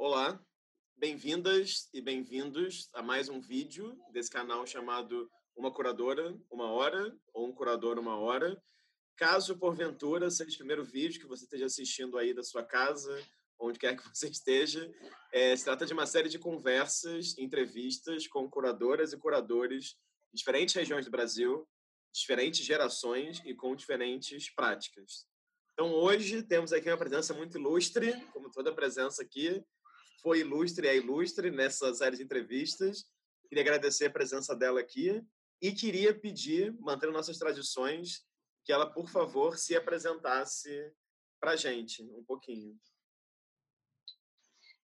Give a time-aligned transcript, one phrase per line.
[0.00, 0.40] Olá,
[0.96, 7.48] bem-vindas e bem-vindos a mais um vídeo desse canal chamado Uma Curadora, Uma Hora, ou
[7.48, 8.62] Um Curador, Uma Hora.
[9.16, 13.20] Caso, porventura, seja o primeiro vídeo que você esteja assistindo aí da sua casa,
[13.58, 14.88] onde quer que você esteja,
[15.32, 19.96] é, se trata de uma série de conversas, entrevistas com curadoras e curadores
[20.32, 21.68] de diferentes regiões do Brasil,
[22.14, 25.26] diferentes gerações e com diferentes práticas.
[25.72, 29.60] Então, hoje temos aqui uma presença muito ilustre, como toda presença aqui,
[30.22, 33.06] foi ilustre é ilustre nessa série de entrevistas.
[33.48, 35.24] Queria agradecer a presença dela aqui
[35.60, 38.26] e queria pedir, mantendo nossas tradições,
[38.64, 40.92] que ela, por favor, se apresentasse
[41.40, 42.78] para a gente um pouquinho.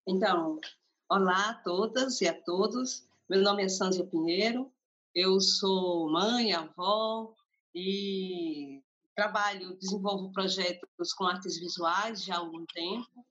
[0.07, 0.61] Então,
[1.09, 3.07] olá a todas e a todos.
[3.29, 4.73] Meu nome é Sandra Pinheiro.
[5.15, 7.35] Eu sou mãe, avó
[7.75, 8.83] e
[9.15, 13.25] trabalho, desenvolvo projetos com artes visuais já há algum tempo.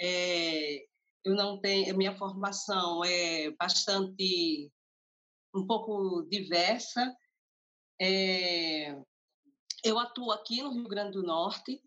[0.00, 0.86] É,
[1.26, 4.70] eu não tenho, minha formação é bastante,
[5.52, 7.12] um pouco diversa.
[8.00, 8.92] É,
[9.82, 11.82] eu atuo aqui no Rio Grande do Norte,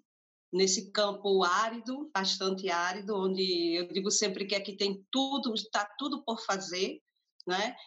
[0.52, 6.22] nesse campo árido, bastante árido, onde eu digo sempre que aqui tem tudo, está tudo
[6.26, 7.02] por fazer,
[7.48, 7.78] né?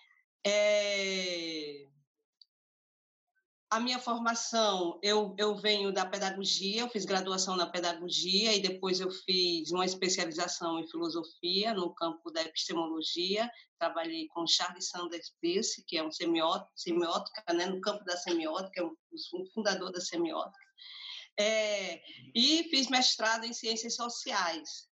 [0.46, 1.86] É,
[3.72, 9.00] a minha formação, eu, eu venho da pedagogia, eu fiz graduação na pedagogia e depois
[9.00, 13.50] eu fiz uma especialização em filosofia no campo da epistemologia.
[13.78, 18.82] Trabalhei com Charles Sanders Peirce, que é um semiótica, semiótica né, no campo da semiótica,
[18.82, 20.66] é um fundador da semiótica.
[21.40, 22.02] É,
[22.34, 24.86] e fiz mestrado em ciências sociais.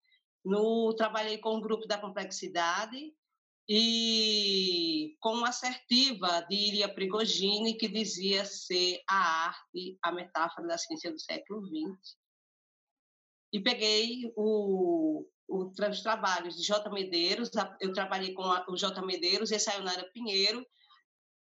[0.46, 3.12] No, trabalhei com o grupo da complexidade
[3.70, 10.78] e com uma assertiva de Iria Prigogine, que dizia ser a arte, a metáfora da
[10.78, 12.18] ciência do século XX.
[13.52, 16.90] E peguei o, o, os trabalhos de J.
[16.90, 17.50] Medeiros,
[17.82, 19.02] eu trabalhei com a, o J.
[19.06, 20.66] Medeiros e a Sayonara Pinheiro,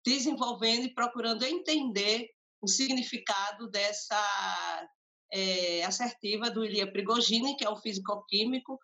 [0.04, 2.30] desenvolvendo e procurando entender
[2.62, 4.90] o significado dessa
[5.32, 8.80] é, assertiva do Ilia Prigogine, que é um físico-químico,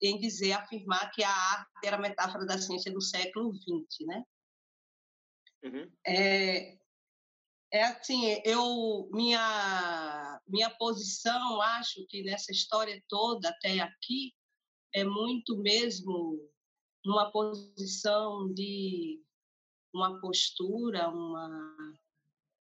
[0.00, 4.24] em dizer, afirmar que a arte era a metáfora da ciência do século XX, né?
[5.64, 5.90] Uhum.
[6.06, 6.78] É,
[7.72, 14.32] é assim, eu minha minha posição, acho que nessa história toda até aqui
[14.94, 16.48] é muito mesmo
[17.04, 19.20] uma posição de
[19.92, 21.94] uma postura, uma,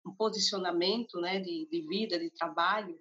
[0.07, 2.99] um posicionamento, né, de, de vida, de trabalho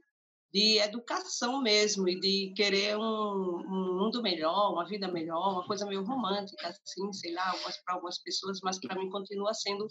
[0.53, 5.85] de educação mesmo e de querer um, um, mundo melhor, uma vida melhor, uma coisa
[5.87, 7.51] meio romântica, assim, sei lá,
[7.83, 9.87] para algumas pessoas, mas para mim continua sendo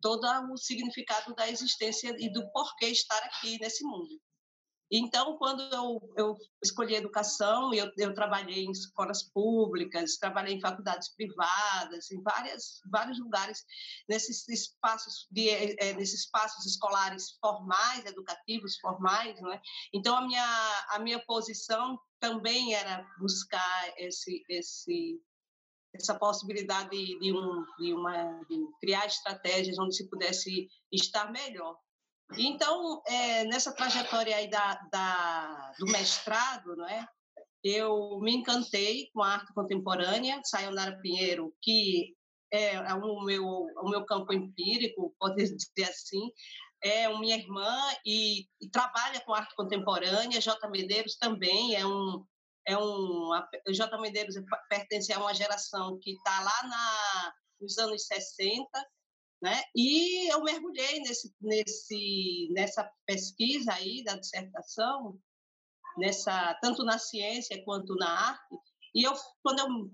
[0.00, 4.20] todo o significado da existência e do porquê estar aqui nesse mundo.
[4.90, 11.08] Então, quando eu, eu escolhi educação, eu, eu trabalhei em escolas públicas, trabalhei em faculdades
[11.16, 13.64] privadas, em várias, vários lugares,
[14.08, 19.40] nesses espaços, de, é, nesses espaços escolares formais, educativos formais.
[19.40, 19.60] Né?
[19.92, 25.20] Então, a minha, a minha posição também era buscar esse, esse,
[25.94, 31.78] essa possibilidade de, de, um, de, uma, de criar estratégias onde se pudesse estar melhor
[32.36, 37.06] então, é, nessa trajetória aí da, da, do mestrado, não é?
[37.64, 42.14] eu me encantei com a arte contemporânea, Sayonara Pinheiro, que
[42.52, 46.30] é, é o, meu, o meu campo empírico, pode dizer assim,
[46.82, 47.74] é minha irmã
[48.04, 50.40] e, e, trabalha com arte contemporânea.
[50.40, 50.68] J.
[50.68, 52.22] Medeiros também é um.
[52.66, 53.98] É um a, J.
[53.98, 54.34] Medeiros
[54.68, 58.68] pertence a uma geração que está lá na, nos anos 60
[59.44, 59.62] né?
[59.76, 65.18] E eu mergulhei nesse, nesse, nessa pesquisa aí da dissertação,
[65.98, 68.56] nessa tanto na ciência quanto na arte.
[68.94, 69.12] E eu,
[69.42, 69.90] quando eu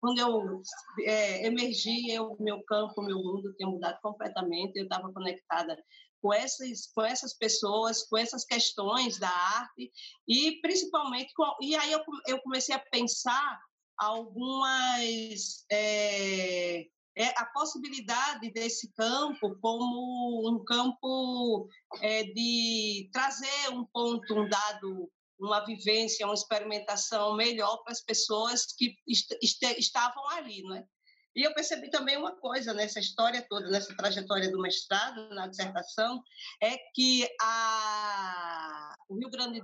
[0.00, 0.62] quando eu
[1.04, 4.76] é, emergi, eu, meu campo, meu mundo tinha mudado completamente.
[4.76, 5.76] Eu estava conectada
[6.22, 9.92] com essas, com essas pessoas, com essas questões da arte
[10.26, 13.60] e principalmente com, e aí eu, eu comecei a pensar
[13.98, 21.68] algumas é, é a possibilidade desse campo como um campo
[22.02, 25.10] é, de trazer um ponto, um dado,
[25.40, 30.84] uma vivência, uma experimentação melhor para as pessoas que est est estavam ali, não é?
[31.34, 36.22] E eu percebi também uma coisa nessa história toda, nessa trajetória do mestrado, na dissertação,
[36.62, 39.62] é que a, o Rio Grande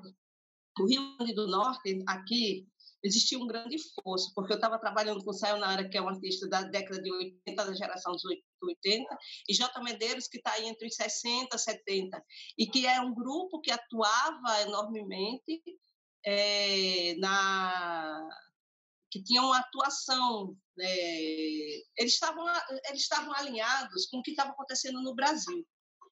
[0.76, 2.66] do, o Rio Grande do Norte, aqui,
[3.02, 6.62] existia um grande esforço, porque eu estava trabalhando com Sayonara, que é um artista da
[6.62, 8.24] década de 80, da geração dos
[8.62, 9.82] 80, e J.
[9.82, 12.24] Medeiros, que está entre os 60 e 70,
[12.58, 15.62] e que é um grupo que atuava enormemente
[16.24, 18.28] é, na
[19.10, 22.46] que tinham uma atuação, é, eles, estavam,
[22.88, 25.66] eles estavam alinhados com o que estava acontecendo no Brasil.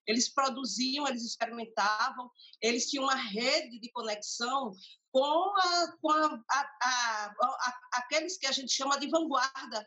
[0.07, 2.31] Eles produziam, eles experimentavam,
[2.61, 4.73] eles tinham uma rede de conexão
[5.13, 7.35] com, a, com a, a,
[7.95, 9.87] aqueles que a gente chama de vanguarda,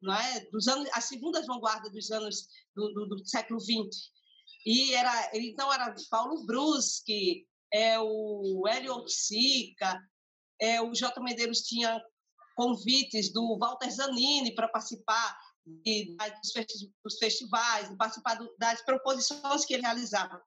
[0.00, 0.40] não é?
[0.50, 4.10] dos anos, as segundas vanguardas dos anos do, do, do século XX.
[4.64, 10.00] E era, então era Paulo Bruschi, é o Hélio Oxica,
[10.60, 11.20] é, o J.
[11.20, 12.02] Medeiros tinha
[12.56, 15.38] convites do Walter Zanini para participar
[15.84, 16.16] de,
[17.04, 20.42] dos festivais, participar do, das proposições que ele realizava.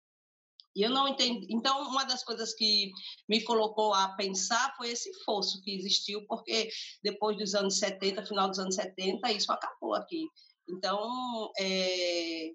[0.75, 1.47] E eu não entendi.
[1.49, 2.91] Então, uma das coisas que
[3.27, 6.69] me colocou a pensar foi esse fosso que existiu, porque
[7.03, 10.29] depois dos anos 70, final dos anos 70, isso acabou aqui.
[10.69, 12.51] Então, é,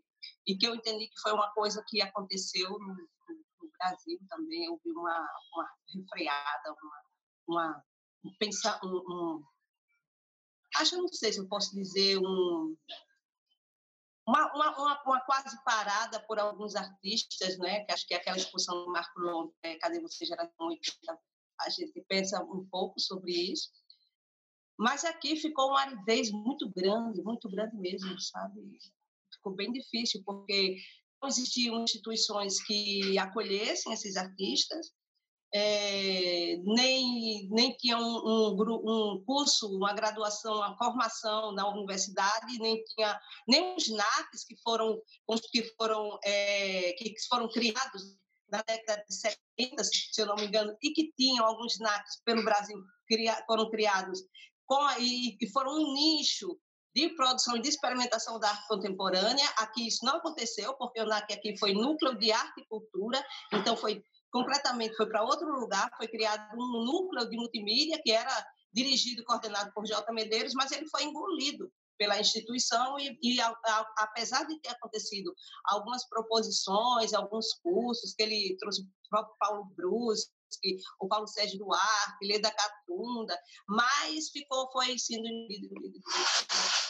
[0.47, 4.69] e que eu entendi que foi uma coisa que aconteceu no, no Brasil também.
[4.71, 7.03] Houve uma, uma refreada, uma,
[7.49, 7.85] uma
[8.39, 9.45] pensar um, um
[10.81, 12.77] acho não sei se eu posso dizer um
[14.27, 17.85] uma, uma, uma, quase parada por alguns artistas, né?
[17.85, 19.77] Que acho que é aquela exposição do Marco Londres, né?
[19.77, 21.19] Cadê você, geração 80?
[21.61, 23.71] A gente pensa um pouco sobre isso.
[24.77, 28.61] Mas aqui ficou uma aridez muito grande, muito grande mesmo, sabe?
[29.33, 30.77] Ficou bem difícil, porque
[31.23, 34.93] não existiam instituições que acolhessem esses artistas,
[35.55, 42.83] é, nem, nem tinha um, um, um, curso, uma graduação, uma formação na universidade, nem
[42.85, 45.01] tinha nem os NACs que foram,
[45.51, 48.17] que foram, é, que foram criados
[48.51, 52.45] na década de 70, se eu não me engano, e que tinham alguns NACs pelo
[52.45, 52.79] Brasil,
[53.09, 54.21] cria, foram criados
[54.67, 56.59] com, e que foram um nicho
[56.95, 59.47] de produção e de experimentação da arte contemporânea.
[59.59, 63.23] Aqui isso não aconteceu, porque o NAC aqui foi núcleo de arte e cultura,
[63.53, 68.47] então foi completamente, foi para outro lugar, foi criado um núcleo de multimídia que era
[68.73, 70.13] dirigido e coordenado por J.
[70.13, 75.35] Medeiros, mas ele foi engolido pela instituição e, e a, a, apesar de ter acontecido
[75.65, 80.31] algumas proposições, alguns cursos que ele trouxe o próprio Paulo Brusque,
[81.01, 83.39] o Paulo Sérgio Duarte, Leda Catunda,
[83.69, 85.27] mas ficou, foi sendo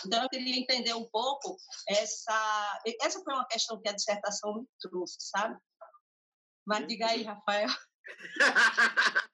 [0.07, 1.57] então eu queria entender um pouco
[1.89, 5.59] essa essa foi uma questão que a dissertação me trouxe, sabe?
[6.67, 7.69] Mas diga aí, Rafael.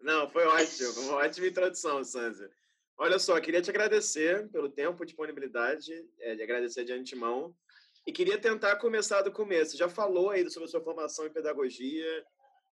[0.00, 1.00] Não, foi ótimo.
[1.02, 2.50] Uma ótima introdução, Sanzia.
[2.98, 7.54] Olha só, queria te agradecer pelo tempo disponibilidade, é, de agradecer de antemão.
[8.06, 9.76] E queria tentar começar do começo.
[9.76, 12.24] Já falou aí sobre a sua formação em pedagogia,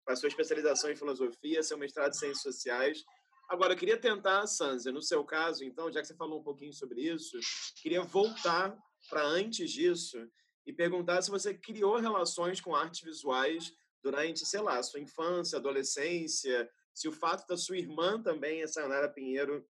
[0.06, 3.04] a sua especialização em filosofia, seu mestrado em ciências sociais.
[3.48, 6.72] Agora, eu queria tentar, Sanzia, no seu caso, então, já que você falou um pouquinho
[6.72, 7.38] sobre isso,
[7.80, 8.76] queria voltar
[9.08, 10.18] para antes disso
[10.68, 13.72] e perguntar se você criou relações com artes visuais
[14.02, 19.08] durante, sei lá, sua infância, adolescência, se o fato da sua irmã também, a Sayonara
[19.08, 19.66] Pinheiro,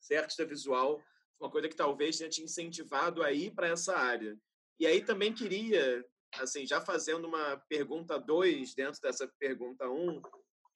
[0.00, 1.02] ser artista visual,
[1.38, 4.34] uma coisa que talvez tenha te incentivado a ir para essa área.
[4.80, 6.02] E aí também queria,
[6.36, 10.22] assim, já fazendo uma pergunta dois dentro dessa pergunta um,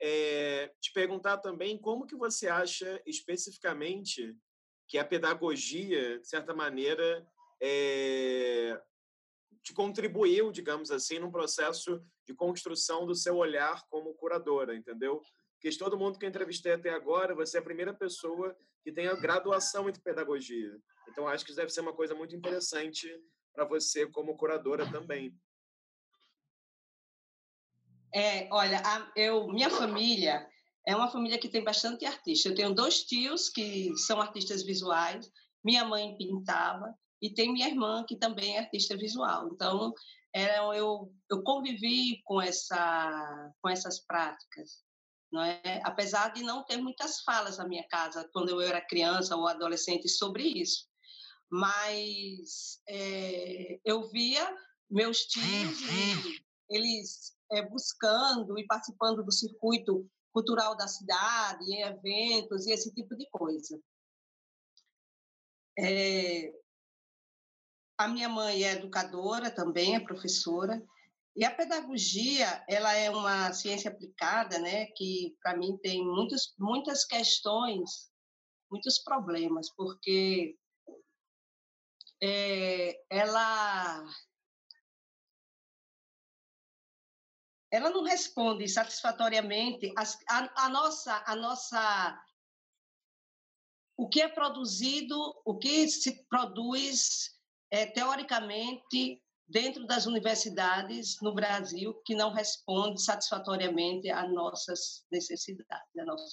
[0.03, 4.37] é, te perguntar também como que você acha especificamente
[4.87, 7.27] que a pedagogia, de certa maneira,
[7.59, 8.79] é,
[9.67, 15.21] te contribuiu, digamos assim, num processo de construção do seu olhar como curadora, entendeu?
[15.55, 19.09] Porque todo mundo que eu entrevistei até agora, você é a primeira pessoa que tem
[19.09, 20.79] a graduação em pedagogia.
[21.09, 23.09] Então, acho que isso deve ser uma coisa muito interessante
[23.53, 25.37] para você como curadora também.
[28.15, 30.49] É, olha, a, eu, minha família
[30.87, 32.49] é uma família que tem bastante artista.
[32.49, 35.29] Eu tenho dois tios que são artistas visuais.
[35.65, 39.49] Minha mãe pintava e tem minha irmã, que também é artista visual.
[39.53, 39.93] Então,
[40.35, 44.85] era, eu, eu convivi com, essa, com essas práticas.
[45.33, 45.81] Não é?
[45.85, 50.09] Apesar de não ter muitas falas na minha casa, quando eu era criança ou adolescente,
[50.09, 50.87] sobre isso.
[51.51, 54.55] Mas é, eu via
[54.91, 55.79] meus tios,
[56.71, 63.17] eles é, buscando e participando do circuito cultural da cidade, em eventos e esse tipo
[63.17, 63.81] de coisa.
[65.79, 66.53] É,
[67.99, 70.83] a minha mãe é educadora também, é professora.
[71.35, 77.05] E a pedagogia, ela é uma ciência aplicada, né, que para mim tem muitos, muitas
[77.05, 78.11] questões,
[78.71, 80.57] muitos problemas, porque
[82.23, 84.03] é, ela
[87.71, 92.23] ela não responde satisfatoriamente as, a, a nossa a nossa
[93.99, 97.36] o que é produzido, o que se produz
[97.71, 105.89] é, teoricamente dentro das universidades no Brasil que não responde satisfatoriamente às nossas necessidades,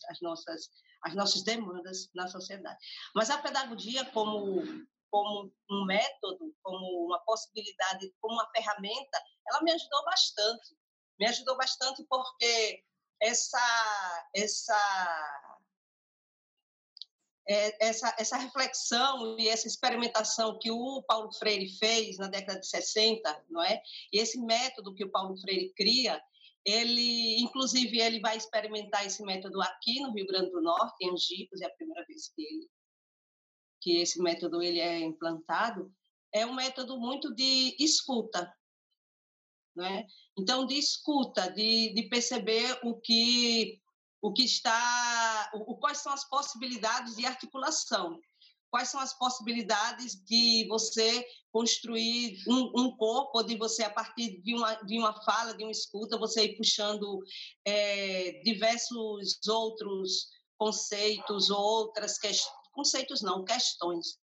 [0.10, 0.70] às nossas,
[1.04, 2.78] às nossas demandas na sociedade.
[3.16, 4.64] Mas a pedagogia como
[5.12, 10.76] como um método, como uma possibilidade, como uma ferramenta, ela me ajudou bastante.
[11.20, 12.84] Me ajudou bastante porque
[13.22, 15.53] essa essa
[17.48, 22.68] é, essa, essa reflexão e essa experimentação que o Paulo Freire fez na década de
[22.68, 23.82] 60, não é?
[24.12, 26.22] E esse método que o Paulo Freire cria,
[26.66, 31.62] ele, inclusive, ele vai experimentar esse método aqui no Rio Grande do Norte, em Angicos,
[31.62, 32.70] é a primeira vez que, ele,
[33.82, 35.94] que esse método ele é implantado.
[36.32, 38.52] É um método muito de escuta,
[39.82, 40.06] é?
[40.38, 43.82] Então, de escuta, de, de perceber o que
[44.24, 44.72] o que está,
[45.54, 48.20] o, quais são as possibilidades de articulação,
[48.70, 54.56] quais são as possibilidades de você construir um, um, corpo, de você, a partir de
[54.56, 57.22] uma, de uma fala, de uma escuta, você ir puxando
[57.66, 64.18] é, diversos outros conceitos, outras questões, conceitos não, questões,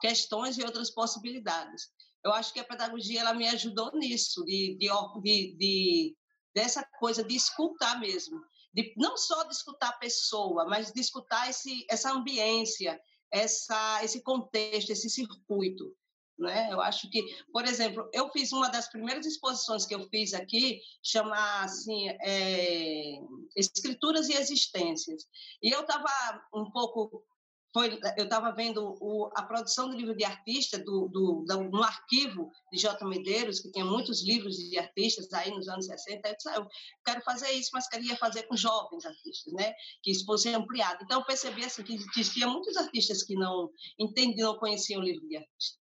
[0.00, 1.88] questões e outras possibilidades.
[2.24, 4.88] Eu acho que a pedagogia ela me ajudou nisso, de, de,
[5.22, 6.16] de, de
[6.54, 8.40] dessa coisa de escutar mesmo,
[8.72, 13.00] de não só de escutar a pessoa, mas de escutar esse, essa ambiência,
[13.30, 15.94] essa, esse contexto, esse circuito.
[16.38, 16.72] Né?
[16.72, 20.80] Eu acho que, por exemplo, eu fiz uma das primeiras exposições que eu fiz aqui,
[21.02, 23.20] chama assim, é,
[23.56, 25.24] Escrituras e Existências.
[25.62, 26.08] E eu estava
[26.54, 27.24] um pouco
[27.72, 31.82] foi, eu estava vendo o, a produção do livro de artista do, do, do, no
[31.82, 33.04] arquivo de J.
[33.06, 36.28] Medeiros, que tinha muitos livros de artistas aí nos anos 60.
[36.28, 36.68] Eu disse, ah, eu
[37.04, 39.72] quero fazer isso, mas queria fazer com jovens artistas, né?
[40.02, 41.02] que isso fosse ampliado.
[41.02, 45.26] Então, eu percebi assim, que existia muitos artistas que não entendiam, não conheciam o livro
[45.26, 45.81] de artista.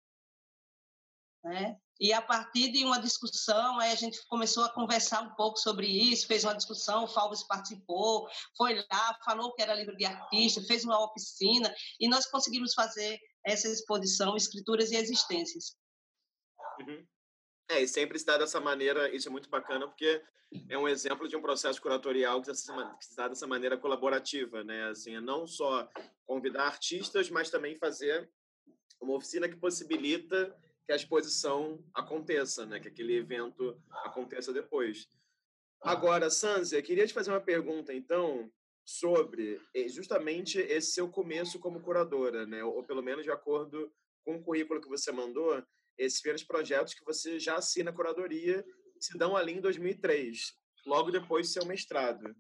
[1.47, 1.77] Né?
[2.01, 5.87] E a partir de uma discussão, aí a gente começou a conversar um pouco sobre
[5.87, 10.61] isso, fez uma discussão, o Falves participou, foi lá, falou que era livro de artista,
[10.63, 15.77] fez uma oficina, e nós conseguimos fazer essa exposição Escrituras e Existências.
[16.81, 17.07] Uhum.
[17.71, 20.21] É, e sempre se dá dessa maneira, isso é muito bacana, porque
[20.69, 24.89] é um exemplo de um processo curatorial que se dá dessa maneira colaborativa, né?
[24.89, 25.89] Assim, é não só
[26.27, 28.29] convidar artistas, mas também fazer
[29.01, 30.55] uma oficina que possibilita
[30.87, 32.79] que a exposição aconteça, né?
[32.79, 35.09] que aquele evento aconteça depois.
[35.83, 38.51] Agora, Sanzia, queria te fazer uma pergunta, então,
[38.85, 42.63] sobre eh, justamente esse seu começo como curadora, né?
[42.63, 43.93] ou pelo menos de acordo
[44.25, 45.63] com o currículo que você mandou,
[45.99, 48.65] esses primeiros projetos que você já assina curadoria
[49.01, 50.55] se dão ali em 2003,
[50.87, 52.35] logo depois do seu mestrado.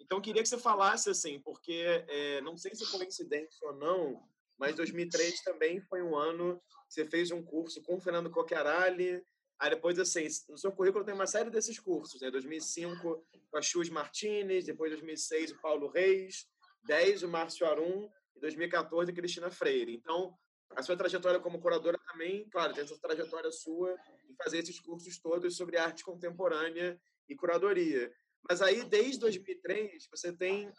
[0.00, 4.28] Então, queria que você falasse assim, porque é, não sei se é coincidência ou não,
[4.62, 9.20] mas 2003 também foi um ano que você fez um curso com o Fernando Coquerali.
[9.58, 12.30] Aí depois, assim, no seu currículo tem uma série desses cursos, né?
[12.30, 16.46] 2005 com a Chus Martinez, depois 2006 o Paulo Reis,
[16.84, 19.96] 10 o Márcio Arum e 2014 a Cristina Freire.
[19.96, 20.32] Então,
[20.76, 23.96] a sua trajetória como curadora também, claro, tem essa trajetória sua
[24.28, 26.96] de fazer esses cursos todos sobre arte contemporânea
[27.28, 28.14] e curadoria.
[28.48, 30.72] Mas aí, desde 2003, você tem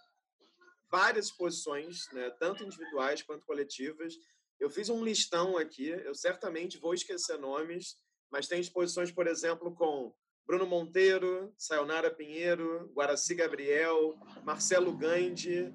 [0.94, 4.14] várias exposições, né, tanto individuais quanto coletivas.
[4.60, 7.96] Eu fiz um listão aqui, eu certamente vou esquecer nomes,
[8.32, 10.14] mas tem exposições, por exemplo, com
[10.46, 15.74] Bruno Monteiro, Sayonara Pinheiro, Guaraci Gabriel, Marcelo Gandhi,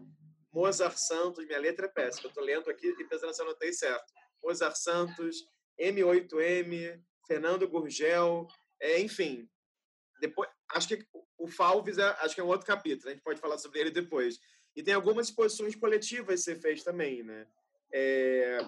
[0.52, 4.12] Mozart Santos, minha letra é péssima, estou lendo aqui e pensando se eu anotei certo.
[4.40, 5.37] Mozart Santos,
[5.80, 8.46] M8M, Fernando Gurgel,
[8.80, 9.48] é, enfim.
[10.20, 11.04] Depois, acho que
[11.37, 13.90] o Falves é, acho que é um outro capítulo, a gente pode falar sobre ele
[13.90, 14.38] depois.
[14.78, 17.49] E tem algumas exposições coletivas que você fez também, né?
[17.92, 18.64] É,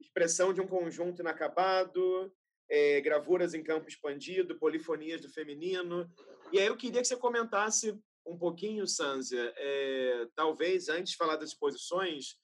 [0.00, 2.32] expressão de um conjunto inacabado,
[2.66, 6.10] é, gravuras em campo expandido, polifonias do feminino.
[6.50, 11.36] E aí eu queria que você comentasse um pouquinho, Sanzia, é, talvez antes de falar
[11.36, 12.38] das exposições,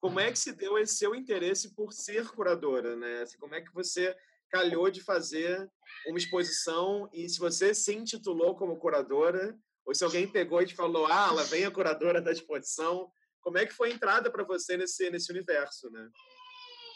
[0.00, 3.20] como é que se deu esse seu interesse por ser curadora, né?
[3.20, 4.16] Assim, como é que você
[4.48, 5.70] calhou de fazer
[6.06, 10.74] uma exposição e se você se intitulou como curadora ou se alguém pegou e te
[10.74, 13.10] falou, ah, ela vem a curadora da exposição.
[13.40, 16.08] Como é que foi a entrada para você nesse, nesse universo, né?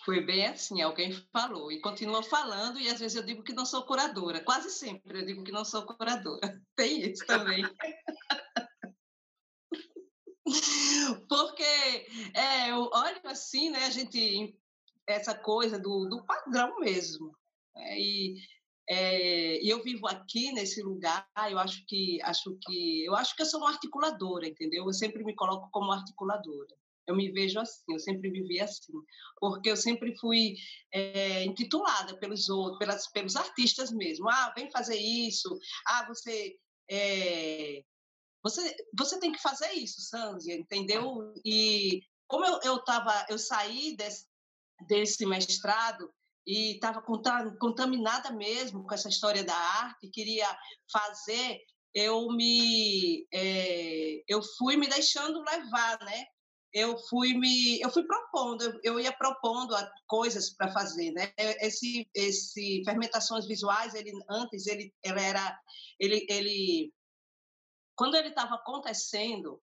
[0.05, 3.67] Foi bem assim, alguém falou e continua falando, e às vezes eu digo que não
[3.67, 4.41] sou curadora.
[4.41, 6.41] Quase sempre eu digo que não sou curadora.
[6.77, 7.65] Tem isso também.
[11.29, 11.65] Porque,
[12.35, 14.57] é, eu olho assim, né, a gente,
[15.09, 17.37] essa coisa do, do padrão mesmo.
[17.77, 18.37] É, e
[18.89, 23.43] é, e eu vivo aqui nesse lugar, eu acho que acho que eu acho que
[23.43, 24.85] eu sou uma articuladora, entendeu?
[24.85, 26.77] Eu sempre me coloco como articuladora.
[27.07, 28.93] Eu me vejo assim, eu sempre vivi assim,
[29.39, 30.55] porque eu sempre fui
[30.93, 34.29] é, intitulada pelos outros, pelas, pelos artistas mesmo.
[34.29, 35.57] Ah, vem fazer isso.
[35.87, 36.57] Ah, você
[36.91, 37.83] é,
[38.43, 41.33] você, você tem que fazer isso, Sanzia, entendeu?
[41.45, 44.27] E como eu, eu, tava, eu saí desse,
[44.87, 46.09] desse mestrado
[46.47, 50.47] e estava contaminada mesmo com essa história da arte, queria
[50.93, 51.61] fazer,
[51.93, 56.27] eu me é, eu fui me deixando levar, né?
[56.73, 59.75] Eu fui me eu fui propondo, eu, eu ia propondo
[60.07, 61.33] coisas para fazer, né?
[61.39, 65.59] Esse esse fermentações visuais, ele antes ele, ele era
[65.99, 66.93] ele ele
[67.97, 69.61] quando ele estava acontecendo,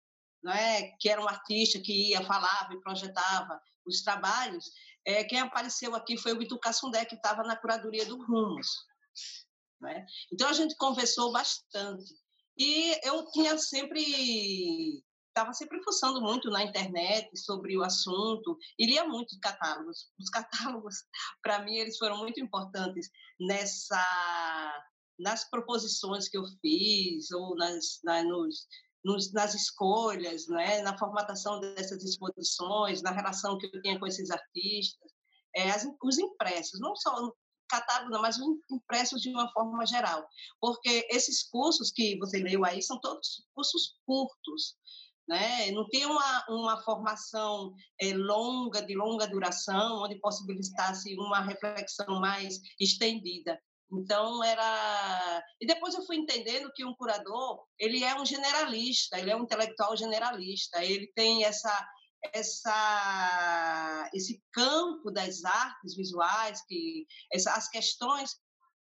[0.44, 4.72] né, que era um artista que ia, falava e projetava os trabalhos,
[5.10, 8.68] é, quem apareceu aqui foi o Itu Cassundé, que estava na curadoria do Rumos.
[9.82, 10.06] Né?
[10.32, 12.14] Então, a gente conversou bastante.
[12.58, 19.06] E eu tinha sempre estava sempre fuçando muito na internet sobre o assunto e lia
[19.06, 20.10] muitos catálogos.
[20.20, 20.96] Os catálogos,
[21.42, 24.06] para mim, eles foram muito importantes nessa
[25.18, 28.66] nas proposições que eu fiz ou nas, na, nos,
[29.04, 34.30] nos, nas escolhas, né, na formatação dessas exposições, na relação que eu tinha com esses
[34.30, 35.12] artistas,
[35.56, 37.36] é, as, os impressos, não só no
[37.70, 40.28] catálogo, mas os impressos de uma forma geral,
[40.60, 44.76] porque esses cursos que você leu aí são todos cursos curtos,
[45.28, 45.70] né?
[45.72, 52.60] Não tem uma, uma formação é, longa, de longa duração, onde possibilitasse uma reflexão mais
[52.80, 53.62] estendida.
[53.92, 59.32] Então era e depois eu fui entendendo que um curador ele é um generalista, ele
[59.32, 61.88] é um intelectual generalista, ele tem essa
[62.34, 68.36] essa esse campo das artes visuais que essa, as questões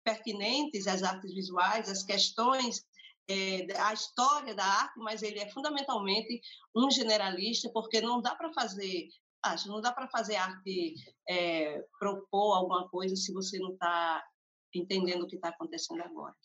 [0.04, 2.82] pertinentes às artes visuais, as questões
[3.30, 6.42] é, a história da arte, mas ele é fundamentalmente
[6.76, 9.08] um generalista porque não dá para fazer
[9.44, 10.96] acho não dá para fazer arte
[11.30, 14.24] é, propor alguma coisa se você não está
[14.74, 16.36] entendendo o que está acontecendo agora.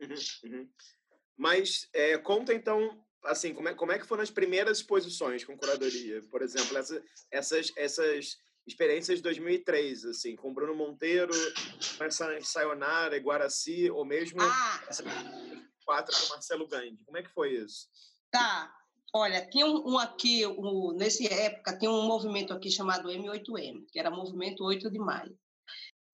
[0.00, 0.68] Uhum, uhum.
[1.36, 5.56] Mas é, conta então, assim, como é, como é que foram as primeiras exposições com
[5.56, 6.20] curadoria?
[6.30, 8.36] Por exemplo, essa, essas, essas
[8.66, 11.32] experiências de 2003, assim, com Bruno Monteiro,
[12.42, 14.84] Sayonara, Guaraci, ou mesmo ah.
[14.88, 15.02] essa
[15.84, 17.04] quatro com Marcelo Gandhi.
[17.04, 17.88] Como é que foi isso?
[18.30, 18.72] Tá.
[19.16, 23.98] Olha, tinha um, um aqui, um, nessa época, tinha um movimento aqui chamado M8M, que
[24.00, 25.38] era Movimento 8 de Maio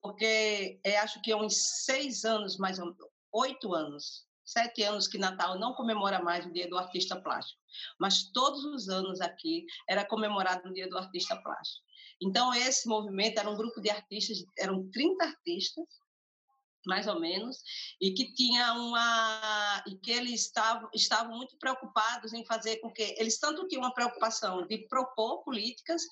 [0.03, 2.99] porque é, acho que há uns seis anos, mais ou menos,
[3.33, 7.61] oito anos, sete anos que Natal não comemora mais o Dia do Artista Plástico,
[7.99, 11.85] mas todos os anos aqui era comemorado o Dia do Artista Plástico.
[12.23, 15.85] Então, esse movimento era um grupo de artistas, eram 30 artistas,
[16.87, 17.59] mais ou menos,
[18.01, 23.15] e que tinha uma e que eles estavam estavam muito preocupados em fazer com que
[23.19, 26.03] eles tanto tinham uma preocupação de propor políticas,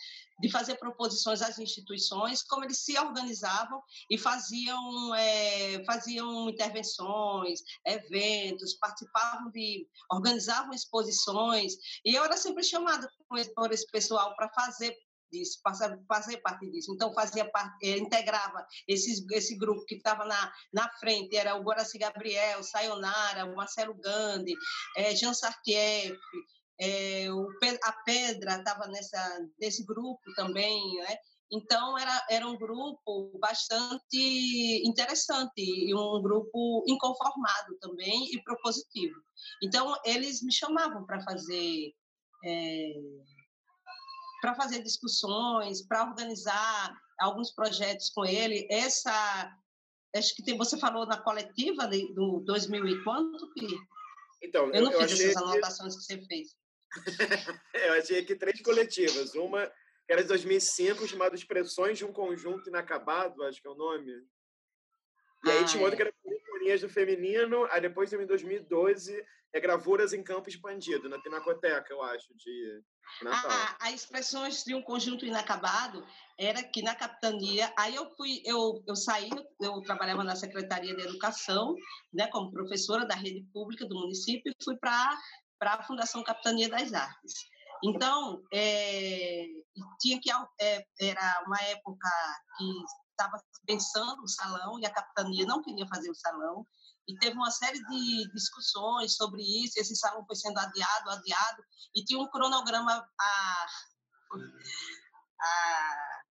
[0.40, 8.74] de fazer proposições às instituições, como eles se organizavam e faziam é, faziam intervenções, eventos,
[8.74, 13.10] participavam de organizavam exposições e eu era sempre chamada
[13.54, 14.96] por esse pessoal para fazer
[15.30, 15.60] disso,
[16.08, 16.92] fazer parte disso.
[16.94, 21.62] Então, fazia parte, eh, integrava esses, esse grupo que estava na, na frente, era o
[21.62, 24.54] Guaraci Gabriel, Sayonara, o Marcelo Gandhi,
[24.96, 26.18] é, Jean Sartieff,
[26.80, 27.48] é, o,
[27.82, 28.88] a Pedra estava
[29.58, 31.16] nesse grupo também, né?
[31.50, 39.14] Então, era, era um grupo bastante interessante e um grupo inconformado também e propositivo.
[39.62, 41.94] Então, eles me chamavam para fazer
[42.44, 42.92] é,
[44.40, 48.66] para fazer discussões, para organizar alguns projetos com ele.
[48.70, 49.56] Essa,
[50.14, 53.66] acho que tem, você falou na coletiva de, do 2000 e quanto que?
[54.42, 56.00] Então, eu não eu fiz essas anotações que...
[56.00, 56.56] que você fez.
[57.74, 59.34] eu achei aqui três coletivas.
[59.34, 59.66] Uma
[60.06, 64.10] que era de 2005, chamada Expressões de um Conjunto Inacabado, acho que é o nome.
[65.44, 66.14] E aí ah, tinha outra que era
[66.76, 72.28] Do Feminino, aí depois em 2012 é Gravuras em Campo Expandido, na Pinacoteca, eu acho,
[72.36, 72.82] de
[73.22, 73.50] Natal.
[73.50, 76.06] A, a expressões de um conjunto inacabado
[76.38, 81.02] era que na capitania, aí eu fui, eu, eu saí, eu trabalhava na Secretaria de
[81.02, 81.74] Educação,
[82.12, 85.16] né, como professora da rede pública do município, e fui para
[85.62, 87.32] a Fundação Capitania das Artes.
[87.82, 89.46] Então, é,
[90.00, 92.08] tinha que é, era uma época
[92.58, 92.64] que
[93.18, 96.64] estava pensando o salão e a capitania não queria fazer o salão
[97.08, 99.78] e teve uma série de discussões sobre isso.
[99.78, 101.62] Esse salão foi sendo adiado, adiado
[101.94, 103.66] e tinha um cronograma a,
[105.40, 106.22] a,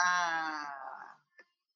[0.00, 0.78] a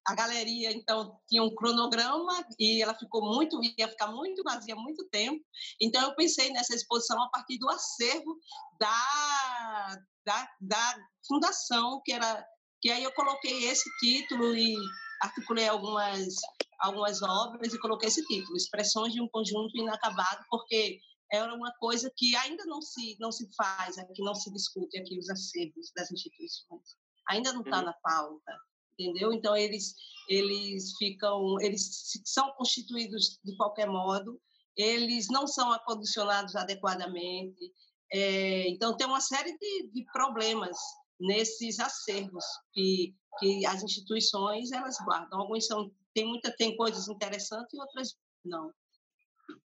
[0.04, 5.08] a galeria, então, tinha um cronograma e ela ficou muito, ia ficar muito vazia muito
[5.10, 5.44] tempo.
[5.80, 8.36] Então, eu pensei nessa exposição a partir do acervo
[8.80, 12.44] da, da, da fundação, que era
[12.82, 14.76] que aí eu coloquei esse título e
[15.22, 16.34] articulei algumas
[16.80, 20.98] algumas obras e coloquei esse título, Expressões de um conjunto inacabado, porque
[21.32, 25.18] era uma coisa que ainda não se não se faz aqui, não se discute aqui
[25.18, 26.96] os acervos das instituições.
[27.28, 27.84] Ainda não está uhum.
[27.84, 28.52] na pauta
[28.98, 29.32] entendeu?
[29.32, 29.94] Então eles
[30.28, 34.40] eles ficam, eles são constituídos de qualquer modo,
[34.76, 37.72] eles não são acondicionados adequadamente,
[38.12, 40.76] é, então tem uma série de, de problemas
[41.22, 45.40] nesses acervos que que as instituições elas guardam.
[45.40, 48.72] Alguns são tem muita tem coisas interessantes e outras não.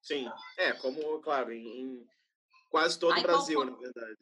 [0.02, 2.06] Sim, é como claro em,
[2.70, 4.18] quase todo Aí, o Brasil, na verdade.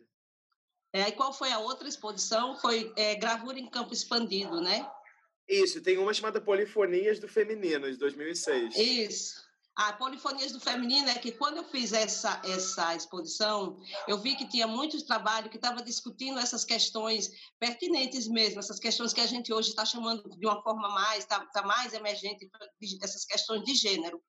[0.93, 2.55] É, e qual foi a outra exposição?
[2.57, 4.89] Foi é, Gravura em Campo Expandido, né?
[5.47, 8.77] Isso, tem uma chamada Polifonias do Feminino, de 2006.
[8.77, 9.42] Isso.
[9.75, 14.47] A Polifonias do Feminino é que quando eu fiz essa, essa exposição, eu vi que
[14.47, 19.51] tinha muito trabalho que estava discutindo essas questões pertinentes mesmo, essas questões que a gente
[19.51, 22.47] hoje está chamando de uma forma mais, está tá mais emergente,
[23.01, 24.21] essas questões de gênero.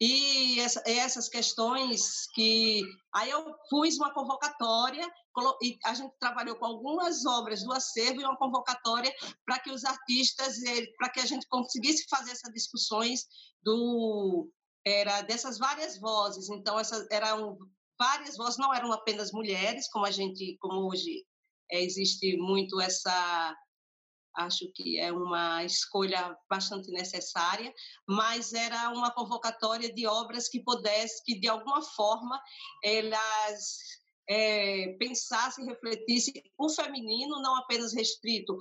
[0.00, 2.82] E essa, essas questões que.
[3.14, 5.06] Aí eu pus uma convocatória,
[5.62, 9.12] e a gente trabalhou com algumas obras do acervo e uma convocatória
[9.44, 10.56] para que os artistas,
[10.98, 13.26] para que a gente conseguisse fazer essas discussões
[13.62, 14.50] do.
[14.84, 16.48] Era dessas várias vozes.
[16.50, 17.58] Então, essas eram
[17.98, 21.24] várias vozes, não eram apenas mulheres, como a gente, como hoje
[21.70, 23.56] é, existe muito essa
[24.36, 27.72] acho que é uma escolha bastante necessária,
[28.08, 32.40] mas era uma convocatória de obras que pudesse, que de alguma forma
[32.84, 33.78] elas
[34.28, 34.96] é,
[35.66, 38.56] refletissem o feminino não apenas restrito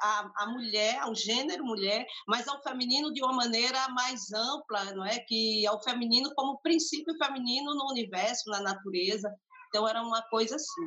[0.00, 5.04] à, à, mulher, ao gênero mulher, mas ao feminino de uma maneira mais ampla, não
[5.04, 5.18] é?
[5.20, 9.34] Que ao feminino como princípio feminino no universo, na natureza.
[9.68, 10.86] Então era uma coisa assim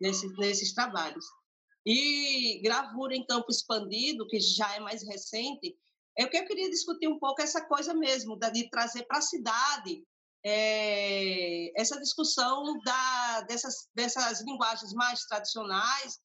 [0.00, 1.24] nesses, nesses trabalhos.
[1.86, 5.78] E gravura em campo expandido, que já é mais recente,
[6.18, 9.22] é o que eu queria discutir um pouco essa coisa mesmo, de trazer para a
[9.22, 10.02] cidade
[10.44, 16.18] é, essa discussão da, dessas, dessas linguagens mais tradicionais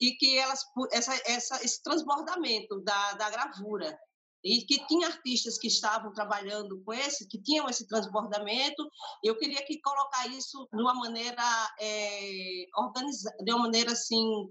[0.00, 3.98] e que elas essa, essa, esse transbordamento da, da gravura
[4.44, 8.88] e que tinha artistas que estavam trabalhando com esse, que tinham esse transbordamento.
[9.24, 12.64] Eu queria que colocar isso de uma maneira é,
[13.42, 14.48] de uma maneira assim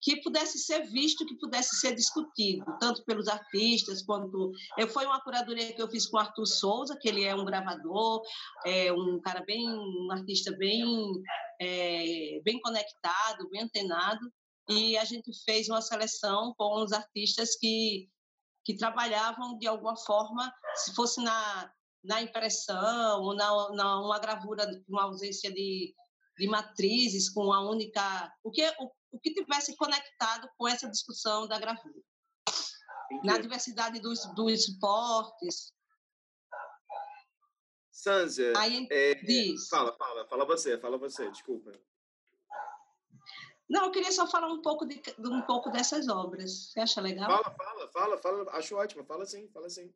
[0.00, 4.52] que pudesse ser visto, que pudesse ser discutido, tanto pelos artistas quanto.
[4.76, 7.44] Eu, foi uma curadoria que eu fiz com o Arthur Souza, que ele é um
[7.44, 8.22] gravador,
[8.64, 9.68] é um cara bem.
[9.68, 10.84] um artista bem,
[11.60, 14.20] é, bem conectado, bem antenado,
[14.68, 18.08] e a gente fez uma seleção com os artistas que,
[18.64, 21.72] que trabalhavam de alguma forma, se fosse na,
[22.04, 25.94] na impressão, ou na, na uma gravura, uma ausência de,
[26.38, 28.32] de matrizes, com a única.
[28.44, 32.00] O que, o, o que tivesse conectado com essa discussão da gravura.
[33.24, 35.72] Na diversidade dos, dos suportes.
[37.90, 39.68] Sanzia, Aí, é, diz.
[39.68, 41.72] fala, fala, fala você, fala você, desculpa.
[43.68, 46.70] Não, eu queria só falar um pouco de, um pouco dessas obras.
[46.72, 47.28] Você acha legal?
[47.28, 48.50] Fala, fala, fala, fala.
[48.52, 49.04] Acho ótimo.
[49.04, 49.92] Fala sim, fala sim.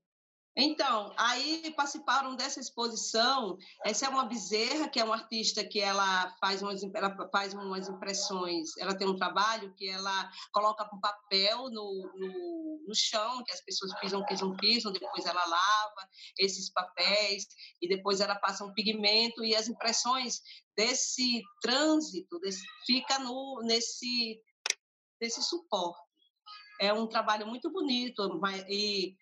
[0.55, 3.57] Então, aí participaram dessa exposição.
[3.85, 7.89] Essa é uma Bezerra, que é uma artista que ela faz umas, ela faz umas
[7.89, 8.77] impressões.
[8.77, 13.65] Ela tem um trabalho que ela coloca com papel no, no, no chão, que as
[13.65, 14.93] pessoas pisam, pisam, pisam.
[14.93, 17.47] Depois ela lava esses papéis
[17.81, 20.43] e depois ela passa um pigmento e as impressões
[20.77, 24.39] desse trânsito desse, fica no nesse
[25.19, 26.01] nesse suporte.
[26.81, 29.17] É um trabalho muito bonito e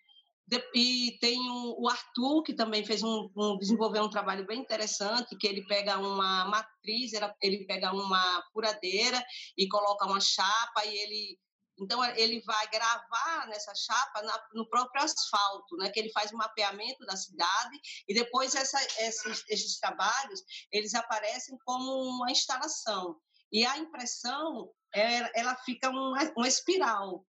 [0.75, 5.47] e tem o Arthur, que também fez um, um, desenvolveu um trabalho bem interessante, que
[5.47, 7.11] ele pega uma matriz,
[7.41, 9.23] ele pega uma furadeira
[9.57, 11.39] e coloca uma chapa e ele
[11.79, 15.89] então ele vai gravar nessa chapa na, no próprio asfalto, né?
[15.89, 21.57] Que ele faz um mapeamento da cidade e depois essa, esses, esses trabalhos eles aparecem
[21.65, 23.19] como uma instalação
[23.51, 27.25] e a impressão é, ela fica uma, uma espiral,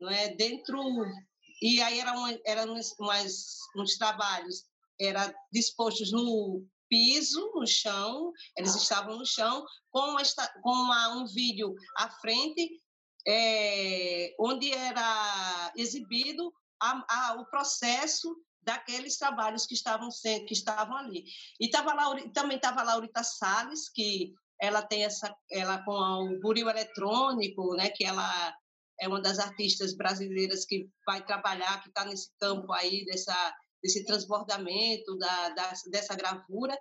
[0.00, 0.82] não é dentro
[1.60, 4.64] e aí eram, eram umas, uns trabalhos
[5.00, 10.22] era dispostos no piso, no chão, eles estavam no chão, com, uma,
[10.62, 12.70] com uma, um vídeo à frente,
[13.26, 20.96] é, onde era exibido a, a, o processo daqueles trabalhos que estavam sendo, que estavam
[20.96, 21.24] ali.
[21.60, 26.68] E tava lá, também estava Laurita Salles, que ela tem essa, ela com o buril
[26.68, 28.54] eletrônico, né, que ela
[29.00, 34.04] é uma das artistas brasileiras que vai trabalhar, que está nesse campo aí dessa, desse
[34.04, 36.76] transbordamento da, da, dessa gravura.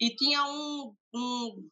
[0.00, 1.70] E tinha um, um,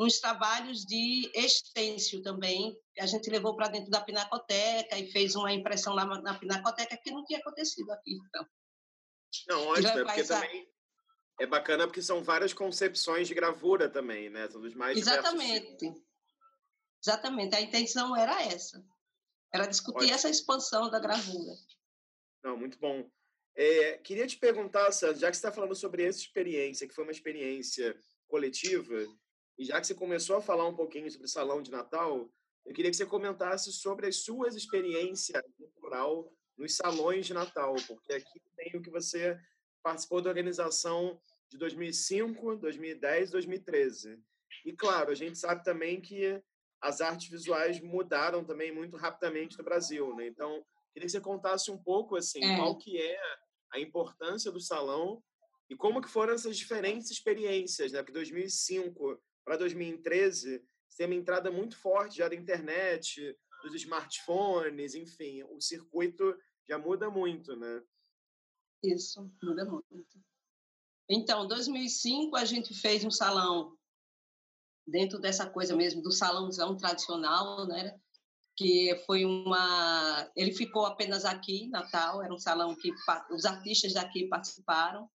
[0.00, 5.34] uns trabalhos de extêncio também, que a gente levou para dentro da Pinacoteca e fez
[5.36, 8.18] uma impressão lá na Pinacoteca que não tinha acontecido aqui.
[8.26, 8.46] Então.
[9.48, 10.40] Não, ótimo, é porque essa...
[10.40, 10.68] também
[11.40, 14.48] é bacana porque são várias concepções de gravura também, né?
[14.48, 15.94] São dos mais Exatamente.
[17.02, 17.54] Exatamente.
[17.54, 18.84] A intenção era essa.
[19.52, 20.14] Era discutir ótimo.
[20.14, 21.54] essa expansão da gravura.
[22.42, 23.10] Não, muito bom.
[23.56, 27.04] É, queria te perguntar, Sandra, já que você está falando sobre essa experiência, que foi
[27.04, 29.04] uma experiência coletiva,
[29.58, 32.30] e já que você começou a falar um pouquinho sobre o Salão de Natal,
[32.64, 38.12] eu queria que você comentasse sobre as suas experiências cultural nos salões de Natal, porque
[38.12, 39.36] aqui tem o que você
[39.82, 44.22] participou da organização de 2005, 2010, 2013.
[44.64, 46.40] E claro, a gente sabe também que
[46.80, 50.26] as artes visuais mudaram também muito rapidamente no Brasil, né?
[50.26, 52.56] Então, queria que você contasse um pouco assim, é.
[52.56, 53.18] qual que é
[53.72, 55.22] a importância do salão
[55.68, 57.98] e como que foram essas diferentes experiências, né?
[57.98, 60.62] Porque 2005 para 2013
[60.96, 66.36] tem uma entrada muito forte já da internet, dos smartphones, enfim, o circuito
[66.68, 67.82] já muda muito, né?
[68.82, 70.20] Isso, muda muito.
[71.08, 73.77] Então, 2005 a gente fez um salão
[74.88, 77.98] dentro dessa coisa mesmo do salãozão tradicional, né?
[78.56, 82.90] Que foi uma, ele ficou apenas aqui, Natal, era um salão que
[83.30, 85.08] os artistas daqui participaram.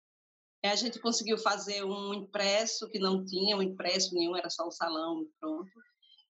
[0.63, 4.71] A gente conseguiu fazer um impresso que não tinha um impresso nenhum, era só o
[4.71, 5.71] salão pronto.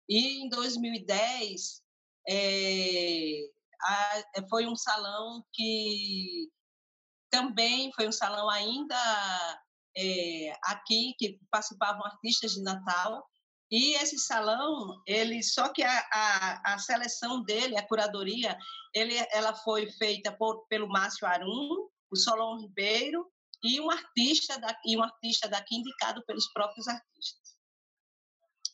[0.08, 1.82] E em 2010
[2.28, 3.48] é,
[3.82, 6.48] a, foi um salão que
[7.28, 8.96] também foi um salão ainda
[9.96, 13.29] é, aqui que participavam artistas de Natal
[13.70, 18.58] e esse salão, ele só que a, a, a, seleção dele, a curadoria,
[18.92, 23.30] ele, ela foi feita por, pelo Márcio Arum, o Solon Ribeiro
[23.62, 27.56] e um artista da, e um artista daqui indicado pelos próprios artistas.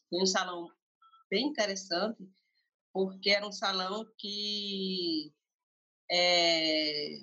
[0.08, 0.66] Foi um salão
[1.28, 2.26] bem interessante,
[2.90, 5.30] porque era um salão que
[6.10, 7.18] é,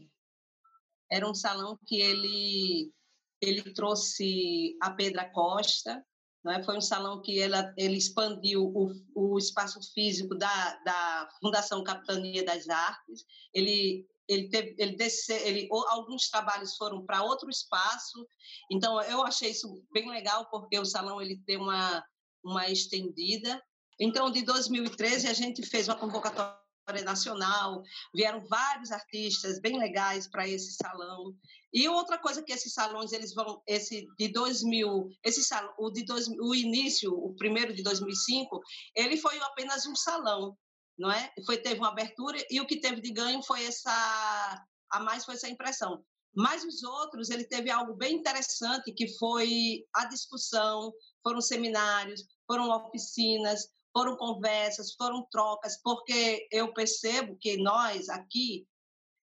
[1.11, 2.93] era um salão que ele
[3.41, 6.05] ele trouxe a Pedra Costa,
[6.43, 6.61] né?
[6.63, 12.43] foi um salão que ela, ele expandiu o, o espaço físico da, da Fundação Capitania
[12.43, 18.25] das Artes, ele ele teve, ele desce, ele alguns trabalhos foram para outro espaço.
[18.71, 22.03] Então eu achei isso bem legal porque o salão ele tem uma
[22.43, 23.61] uma estendida.
[23.99, 27.81] Então de 2013 a gente fez uma convocatória nacional,
[28.13, 31.35] vieram vários artistas bem legais para esse salão.
[31.73, 36.05] E outra coisa que esses salões eles vão esse de 2000, esse salão, o de
[36.05, 38.61] dois, o início, o primeiro de 2005,
[38.95, 40.55] ele foi apenas um salão
[40.97, 41.31] não é?
[41.45, 45.33] Foi teve uma abertura e o que teve de ganho foi essa a mais foi
[45.33, 46.03] essa impressão.
[46.35, 52.69] Mas os outros, ele teve algo bem interessante que foi a discussão, foram seminários, foram
[52.69, 58.67] oficinas, foram conversas, foram trocas, porque eu percebo que nós aqui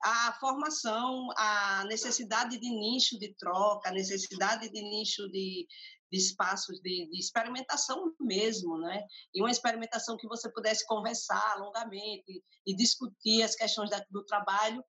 [0.04, 5.68] a formação, a necessidade de nicho de troca, a necessidade de nicho de,
[6.12, 9.04] de espaços de, de, experimentação mesmo, né?
[9.34, 14.84] E uma experimentação que você pudesse conversar longamente e discutir as questões da, do trabalho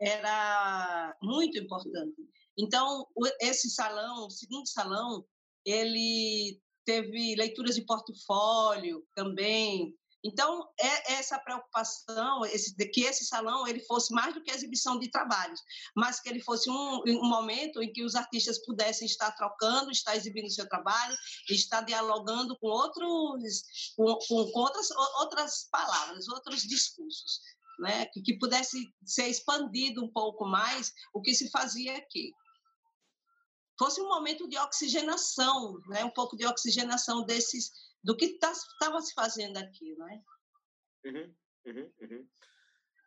[0.00, 2.16] era muito importante.
[2.58, 3.06] Então,
[3.40, 5.24] esse salão, o segundo salão,
[5.64, 13.66] ele teve leituras de portfólio também, então, é essa preocupação esse, de que esse salão
[13.66, 15.60] ele fosse mais do que exibição de trabalhos,
[15.96, 20.14] mas que ele fosse um, um momento em que os artistas pudessem estar trocando, estar
[20.14, 21.16] exibindo seu trabalho,
[21.50, 23.62] estar dialogando com outros,
[23.96, 27.40] com, com outras, outras palavras, outros discursos.
[27.78, 32.30] Né, que, que pudesse ser expandido um pouco mais o que se fazia aqui
[33.78, 36.04] fosse um momento de oxigenação, né?
[36.04, 37.70] um pouco de oxigenação desses
[38.02, 40.22] do que estava tá, se fazendo aqui, não é?
[41.04, 41.34] Uhum,
[41.66, 42.28] uhum, uhum.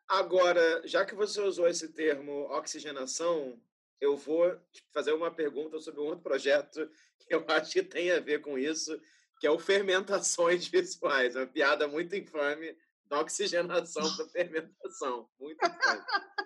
[0.07, 3.59] Agora, já que você usou esse termo oxigenação,
[3.99, 4.59] eu vou
[4.93, 8.57] fazer uma pergunta sobre um outro projeto que eu acho que tem a ver com
[8.57, 8.99] isso,
[9.39, 16.03] que é o fermentações visuais, uma piada muito infame da oxigenação para fermentação, muito infame.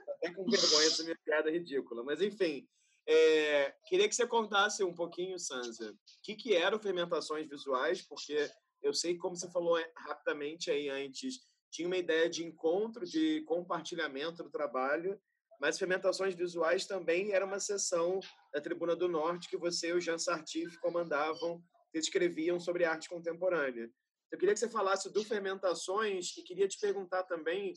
[0.10, 2.68] Até com vergonha essa minha piada ridícula, mas enfim,
[3.08, 8.50] é, queria que você contasse um pouquinho, Sansa, o que, que eram fermentações visuais, porque
[8.82, 11.40] eu sei, como você falou é, rapidamente aí antes,
[11.72, 15.20] tinha uma ideia de encontro, de compartilhamento do trabalho,
[15.60, 18.20] mas fermentações visuais também era uma sessão
[18.54, 23.10] da Tribuna do Norte que você e o Jean Sartif comandavam, que escreviam sobre arte
[23.10, 23.90] contemporânea.
[24.32, 27.74] Eu queria que você falasse do Fermentações e queria te perguntar também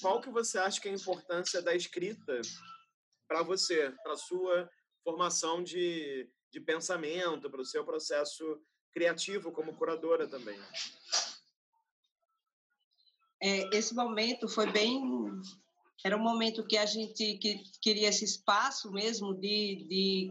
[0.00, 2.40] qual que você acha que é a importância da escrita
[3.26, 4.68] para você, para sua
[5.02, 8.60] formação de, de pensamento, para o seu processo
[8.92, 10.58] criativo como curadora também.
[13.42, 15.02] É, esse momento foi bem
[16.04, 20.30] era um momento que a gente que queria esse espaço mesmo de, de,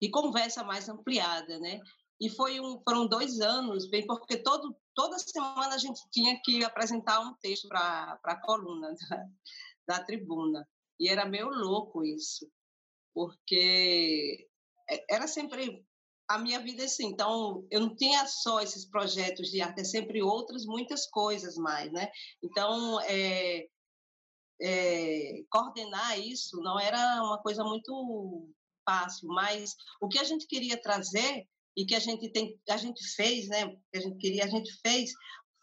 [0.00, 1.78] de conversa mais ampliada, né?
[2.18, 6.64] E foi um, foram dois anos, bem porque todo, toda semana a gente tinha que
[6.64, 9.26] apresentar um texto para a coluna da,
[9.98, 10.66] da tribuna.
[10.98, 12.50] E era meio louco isso,
[13.14, 14.48] porque
[14.90, 15.84] é, era sempre
[16.28, 17.06] a minha vida assim.
[17.06, 21.90] Então, eu não tinha só esses projetos de arte, é sempre outras, muitas coisas mais,
[21.92, 22.10] né?
[22.42, 23.66] Então, é,
[24.60, 28.48] é, coordenar isso não era uma coisa muito
[28.84, 33.02] fácil, mas o que a gente queria trazer e que a gente tem, a gente
[33.14, 33.68] fez, né?
[33.92, 35.12] Que a gente queria, a gente fez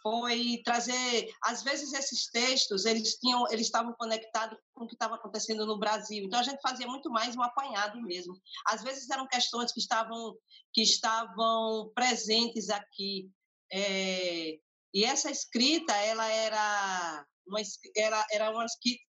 [0.06, 5.16] foi trazer, às vezes esses textos eles tinham, eles estavam conectados com o que estava
[5.16, 6.24] acontecendo no Brasil.
[6.24, 8.40] Então a gente fazia muito mais um apanhado mesmo.
[8.68, 10.38] Às vezes eram questões que estavam
[10.72, 13.32] que estavam presentes aqui.
[13.74, 14.60] É,
[14.94, 17.60] e essa escrita ela era uma,
[17.98, 18.66] era, era uma,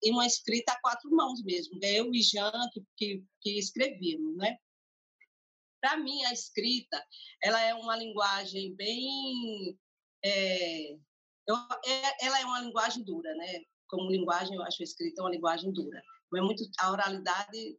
[0.04, 1.78] uma escrita a quatro mãos mesmo.
[1.80, 4.58] Eu e Jean que, que, que escrevíamos, né?
[5.80, 7.02] Para mim, a escrita
[7.42, 9.74] ela é uma linguagem bem
[10.24, 10.92] é,
[11.46, 11.56] eu,
[11.86, 13.62] é, ela é uma linguagem dura, né?
[13.88, 16.02] Como linguagem, eu acho a escrita uma linguagem dura.
[16.34, 17.78] É muito a oralidade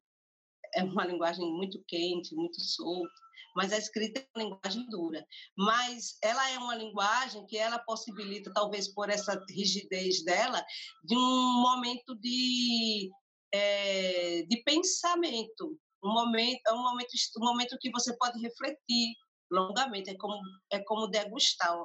[0.76, 3.14] é uma linguagem muito quente, muito solta,
[3.56, 5.26] mas a escrita é uma linguagem dura.
[5.58, 10.64] Mas ela é uma linguagem que ela possibilita, talvez por essa rigidez dela,
[11.04, 13.10] de um momento de
[13.54, 19.14] é, de pensamento, um momento, é um momento, um momento que você pode refletir
[19.52, 20.40] longamente, é como
[20.72, 21.78] é como degustar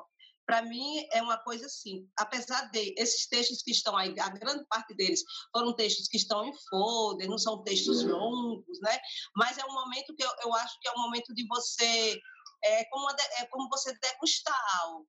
[0.49, 4.65] para mim é uma coisa assim, apesar de esses textos que estão aí, a grande
[4.65, 8.99] parte deles foram textos que estão em folder, não são textos longos, né?
[9.37, 12.19] Mas é um momento que eu, eu acho que é um momento de você,
[12.65, 15.07] é como, é como você degustar algo,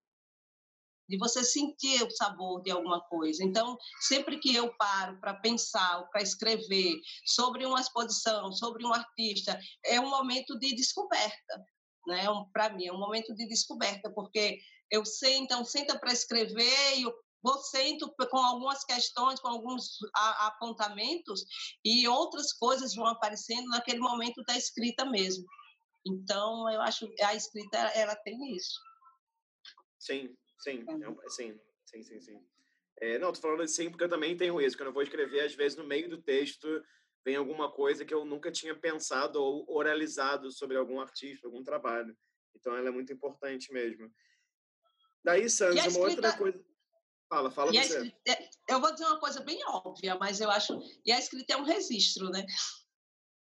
[1.08, 3.42] de você sentir o sabor de alguma coisa.
[3.42, 9.58] Então, sempre que eu paro para pensar, para escrever sobre uma exposição, sobre um artista,
[9.86, 11.66] é um momento de descoberta,
[12.08, 12.30] né?
[12.30, 14.60] Um, para mim é um momento de descoberta, porque
[14.92, 19.98] eu sei, então, senta para escrever e eu vou sento com algumas questões, com alguns
[20.14, 21.44] apontamentos
[21.86, 25.46] e outras coisas vão aparecendo naquele momento da escrita mesmo.
[26.06, 28.80] Então, eu acho que a escrita ela tem isso.
[30.00, 31.26] Sim, sim, é.
[31.26, 32.46] é sim, sim, sim, sim.
[33.02, 34.78] É, não, tô falando assim porque eu também tenho isso.
[34.78, 36.68] Quando eu vou escrever, às vezes no meio do texto
[37.24, 42.18] vem alguma coisa que eu nunca tinha pensado ou oralizado sobre algum artista, algum trabalho.
[42.56, 44.12] Então, ela é muito importante mesmo.
[45.24, 46.00] Daí, Santos, escrita...
[46.00, 46.66] uma outra coisa.
[47.30, 47.80] Fala, fala você.
[47.80, 48.32] Escrita...
[48.32, 50.80] É, eu vou dizer uma coisa bem óbvia, mas eu acho.
[51.06, 52.46] E a escrita é um registro, né?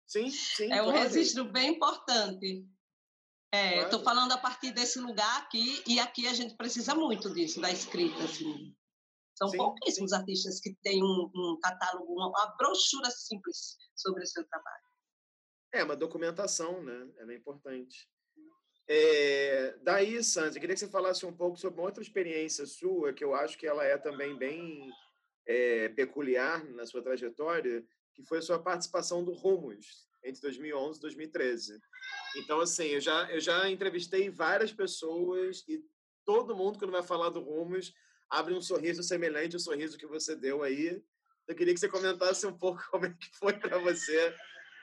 [0.07, 0.71] Sim, sim.
[0.71, 0.99] É um claro.
[0.99, 2.67] registro bem importante.
[3.51, 4.17] É, Estou claro.
[4.17, 8.23] falando a partir desse lugar aqui, e aqui a gente precisa muito disso, da escrita.
[8.23, 8.75] Assim.
[9.35, 10.17] São sim, pouquíssimos sim.
[10.17, 14.83] artistas que têm um, um catálogo, uma, uma, brochura simples sobre o seu trabalho.
[15.73, 17.11] É, uma documentação, né?
[17.17, 18.09] Ela é importante.
[18.91, 23.13] É, daí, Santos, eu queria que você falasse um pouco sobre uma outra experiência sua,
[23.13, 24.91] que eu acho que ela é também bem
[25.47, 31.01] é, peculiar na sua trajetória, que foi a sua participação do Rumos, entre 2011 e
[31.03, 31.79] 2013.
[32.37, 35.83] Então, assim, eu já, eu já entrevistei várias pessoas e
[36.25, 37.93] todo mundo, quando vai falar do Rumos,
[38.27, 40.99] abre um sorriso semelhante ao sorriso que você deu aí.
[41.47, 44.35] Eu queria que você comentasse um pouco como é que foi para você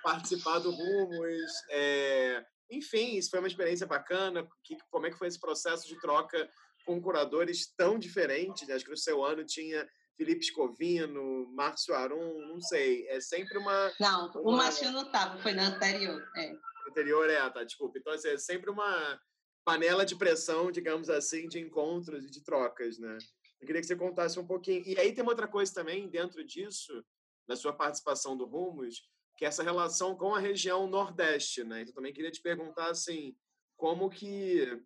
[0.05, 4.47] participar do Rumos, é, enfim, isso foi uma experiência bacana.
[4.65, 6.51] Que, como é que foi esse processo de troca
[6.85, 8.67] com curadores tão diferentes?
[8.67, 8.75] Né?
[8.75, 13.07] Acho que no seu ano tinha Felipe Escovino, Márcio Arum, não sei.
[13.09, 13.93] É sempre uma.
[14.01, 14.41] Não, uma...
[14.41, 16.23] o Márcio não estava, foi na anterior.
[16.37, 16.53] É.
[16.89, 17.99] Anterior, é, tá, desculpa.
[17.99, 19.21] Então, assim, é sempre uma
[19.65, 23.19] panela de pressão, digamos assim, de encontros e de trocas, né?
[23.61, 24.83] Eu queria que você contasse um pouquinho.
[24.87, 27.05] E aí tem uma outra coisa também dentro disso,
[27.49, 29.03] na sua participação do Rumos,
[29.37, 31.83] que é essa relação com a região Nordeste, né?
[31.83, 33.37] Então também queria te perguntar assim,
[33.77, 34.83] como que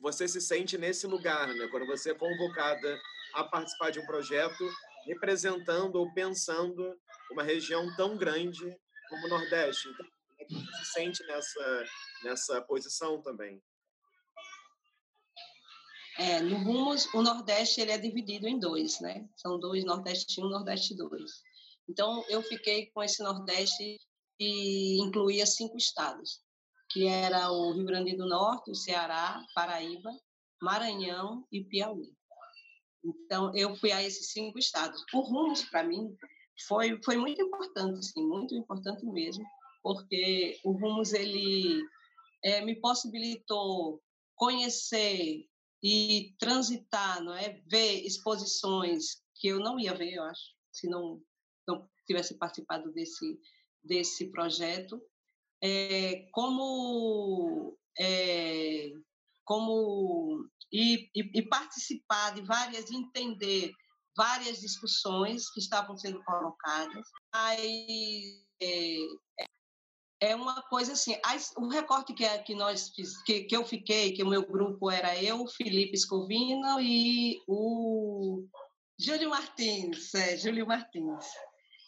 [0.00, 1.68] você se sente nesse lugar, né?
[1.68, 2.98] Quando você é convocada
[3.34, 4.64] a participar de um projeto
[5.06, 6.98] representando ou pensando
[7.30, 8.64] uma região tão grande
[9.08, 9.88] como o Nordeste.
[9.88, 11.84] Então, como é que você se sente nessa
[12.24, 13.62] nessa posição também?
[16.18, 19.28] É, no Rumos, o Nordeste ele é dividido em dois, né?
[19.36, 21.45] São dois, Nordeste 1 e Nordeste 2.
[21.88, 23.98] Então, eu fiquei com esse Nordeste
[24.38, 26.40] e incluía cinco estados,
[26.90, 30.10] que era o Rio Grande do Norte, o Ceará, Paraíba,
[30.60, 32.12] Maranhão e Piauí.
[33.04, 35.04] Então, eu fui a esses cinco estados.
[35.14, 36.16] O Rumos, para mim,
[36.66, 39.44] foi, foi muito importante, sim, muito importante mesmo,
[39.82, 41.80] porque o Rumos, ele
[42.42, 44.02] é, me possibilitou
[44.34, 45.46] conhecer
[45.82, 47.60] e transitar, não é?
[47.66, 51.20] ver exposições que eu não ia ver, eu acho, se não,
[51.66, 53.38] não tivesse participado desse,
[53.82, 55.00] desse projeto.
[55.62, 58.90] É, como é,
[59.44, 63.72] como e, e, e, participar de várias, entender
[64.16, 67.06] várias discussões que estavam sendo colocadas.
[67.32, 68.98] Aí, é,
[70.20, 71.14] é uma coisa assim,
[71.56, 72.90] o recorte que, que nós
[73.24, 78.46] que, que eu fiquei, que o meu grupo era eu, Felipe Scovino e o
[78.98, 81.24] Júlio Martins, é, Júlio Martins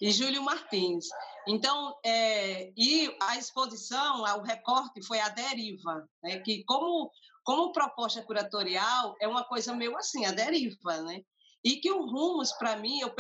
[0.00, 1.06] e Júlio Martins.
[1.46, 7.10] Então, é, e a exposição, o recorte foi a deriva, né, que como
[7.48, 11.22] como proposta curatorial é uma coisa meio assim, a deriva, né?
[11.64, 13.10] E que o Rumos, para mim, eu,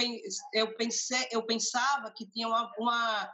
[0.52, 3.32] eu, pensei, eu pensava que tinha uma, uma,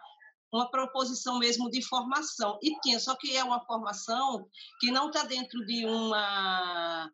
[0.53, 2.61] uma proposição mesmo de formação.
[2.63, 4.47] E tinha, só que é uma formação
[4.79, 7.11] que não está dentro de uma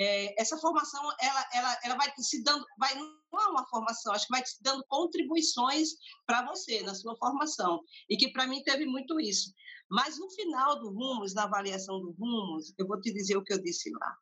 [0.00, 4.26] é, essa formação ela, ela, ela vai se dando, vai não é uma formação, acho
[4.26, 5.90] que vai te dando contribuições
[6.26, 9.52] para você na sua formação e que para mim teve muito isso.
[9.90, 13.52] Mas no final do Rumos, na avaliação do Rumos, eu vou te dizer o que
[13.52, 14.16] eu disse lá.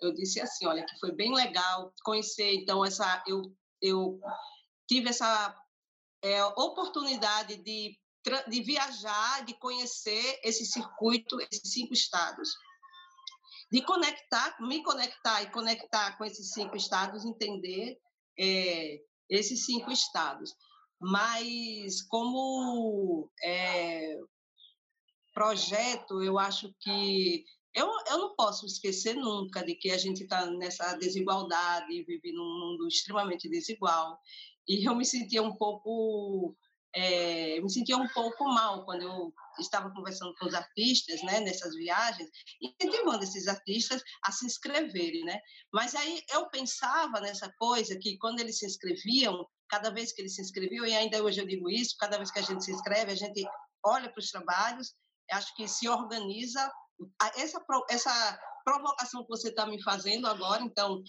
[0.00, 3.42] Eu disse assim, olha, que foi bem legal conhecer, então essa eu
[3.82, 4.18] eu
[4.88, 5.54] tive essa
[6.22, 7.98] é, oportunidade de
[8.48, 12.50] de viajar, de conhecer esse circuito, esses cinco estados
[13.70, 17.98] de conectar, me conectar e conectar com esses cinco estados, entender
[18.38, 18.98] é,
[19.28, 20.52] esses cinco estados.
[21.00, 24.18] Mas como é,
[25.32, 30.46] projeto, eu acho que eu, eu não posso esquecer nunca de que a gente está
[30.46, 34.18] nessa desigualdade, vive num mundo extremamente desigual.
[34.68, 36.56] E eu me sentia um pouco
[36.94, 41.40] é, eu me sentia um pouco mal quando eu estava conversando com os artistas, né,
[41.40, 42.28] nessas viagens,
[42.60, 45.38] incentivando esses artistas a se inscreverem, né?
[45.72, 50.34] Mas aí eu pensava nessa coisa que quando eles se inscreviam, cada vez que eles
[50.34, 53.12] se inscreviam, e ainda hoje eu digo isso, cada vez que a gente se inscreve,
[53.12, 53.44] a gente
[53.84, 54.94] olha para os trabalhos,
[55.30, 56.70] acho que se organiza
[57.36, 61.02] essa essa provocação que você está me fazendo agora, então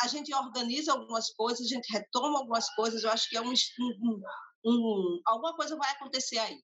[0.00, 3.52] a gente organiza algumas coisas, a gente retoma algumas coisas, eu acho que é um,
[3.52, 4.20] um,
[4.64, 6.58] um, alguma coisa vai acontecer aí,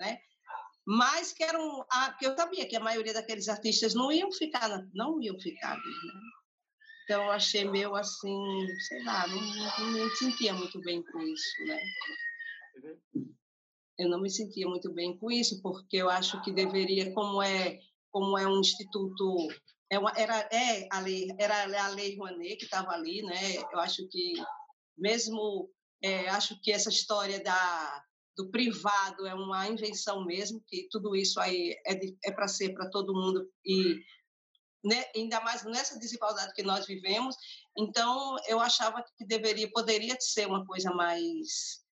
[0.00, 0.18] né?
[0.86, 4.30] Mas que era um, ah, porque eu sabia que a maioria daqueles artistas não iam
[4.30, 5.82] ficar, não iam ficar, né?
[7.04, 11.64] Então eu achei meio assim, sei lá, não, não me sentia muito bem com isso,
[11.66, 11.80] né?
[13.98, 17.78] Eu não me sentia muito bem com isso, porque eu acho que deveria, como é,
[18.10, 19.48] como é um instituto
[19.90, 23.78] é uma, era é a lei era a lei Rouanet que estava ali né eu
[23.78, 24.34] acho que
[24.96, 25.70] mesmo
[26.06, 28.04] é, acho que essa história da,
[28.36, 32.88] do privado é uma invenção mesmo, que tudo isso aí é, é para ser para
[32.90, 34.00] todo mundo e
[34.84, 37.34] né, ainda mais nessa desigualdade que nós vivemos.
[37.76, 41.84] Então, eu achava que deveria, poderia ser uma coisa mais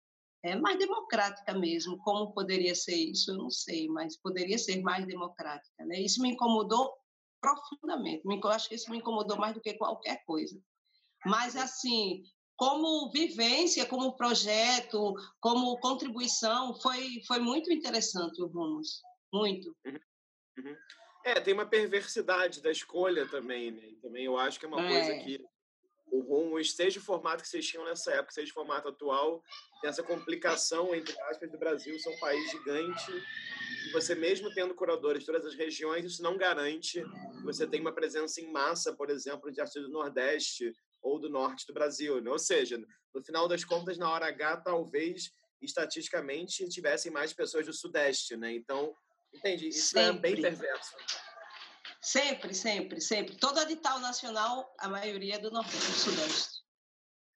[0.43, 1.97] é, mais democrática mesmo.
[1.99, 5.83] Como poderia ser isso, eu não sei, mas poderia ser mais democrática.
[5.85, 6.01] Né?
[6.01, 6.93] Isso me incomodou
[7.41, 8.21] profundamente.
[8.25, 10.61] Eu acho que isso me incomodou mais do que qualquer coisa.
[11.25, 12.21] Mas, assim,
[12.55, 19.01] como vivência, como projeto, como contribuição, foi, foi muito interessante o Rumos,
[19.33, 19.75] muito.
[19.85, 19.99] Uhum.
[20.57, 20.75] Uhum.
[21.25, 23.93] É, tem uma perversidade da escolha também, né?
[24.01, 24.89] Também eu acho que é uma é.
[24.89, 25.43] coisa que
[26.13, 29.41] o Rumos, seja o formato que vocês tinham nessa época, seja o formato atual,
[29.81, 33.11] tem essa complicação, entre aspas, do Brasil ser um país gigante,
[33.87, 37.81] e você mesmo tendo curadores de todas as regiões, isso não garante que você tenha
[37.81, 40.71] uma presença em massa, por exemplo, de artistas do Nordeste,
[41.03, 42.19] ou do norte do Brasil.
[42.21, 42.31] Né?
[42.31, 42.81] Ou seja,
[43.13, 45.31] no final das contas, na hora H, talvez
[45.61, 48.53] estatisticamente tivessem mais pessoas do Sudeste, né?
[48.53, 48.95] Então,
[49.33, 49.67] entende?
[49.67, 50.31] Isso sempre.
[50.31, 50.95] é bem perverso.
[52.01, 53.37] Sempre, sempre, sempre.
[53.37, 56.63] Todo edital nacional, a maioria é do Nordeste, do Sudeste.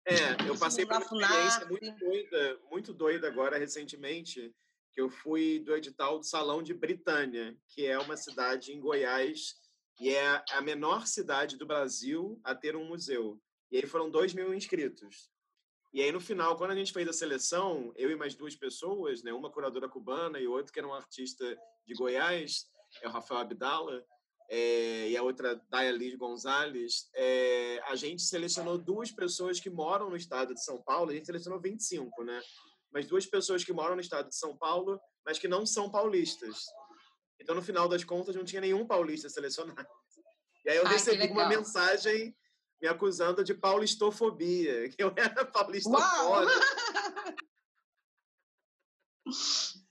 [0.05, 4.53] É, eu passei por uma experiência muito doida, muito doida agora recentemente,
[4.93, 9.55] que eu fui do edital do Salão de Britânia, que é uma cidade em Goiás
[9.99, 13.39] e é a menor cidade do Brasil a ter um museu.
[13.71, 15.29] E aí foram dois mil inscritos.
[15.93, 19.23] E aí, no final, quando a gente fez a seleção, eu e mais duas pessoas,
[19.23, 22.65] né, uma curadora cubana e outra que era um artista de Goiás,
[23.01, 24.05] é o Rafael Abdala,
[24.49, 30.09] é, e a outra, Daya Liz Gonzalez, é, a gente selecionou duas pessoas que moram
[30.09, 32.41] no estado de São Paulo, a gente selecionou 25, né?
[32.91, 36.65] Mas duas pessoas que moram no estado de São Paulo, mas que não são paulistas.
[37.39, 39.87] Então, no final das contas, não tinha nenhum paulista selecionado.
[40.65, 42.35] E aí eu Ai, recebi uma mensagem
[42.81, 46.51] me acusando de paulistofobia, que eu era paulistofóbico.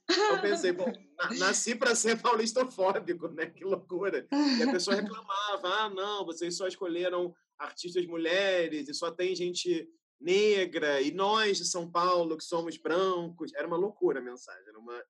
[0.09, 0.91] Eu pensei, bom,
[1.39, 3.47] nasci para ser paulistofóbico, né?
[3.47, 4.27] Que loucura.
[4.59, 9.89] E a pessoa reclamava: ah, não, vocês só escolheram artistas mulheres e só tem gente
[10.21, 13.53] negra e nós de São Paulo que somos brancos.
[13.55, 15.05] Era uma loucura a mensagem, era uma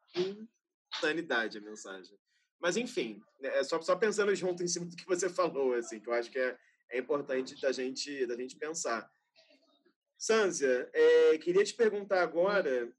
[0.95, 2.19] insanidade a mensagem.
[2.59, 6.09] Mas, enfim, é só, só pensando junto em cima do que você falou, assim, que
[6.09, 6.57] eu acho que é,
[6.91, 9.11] é importante da gente, da gente pensar.
[10.19, 12.91] Sânzia, é, queria te perguntar agora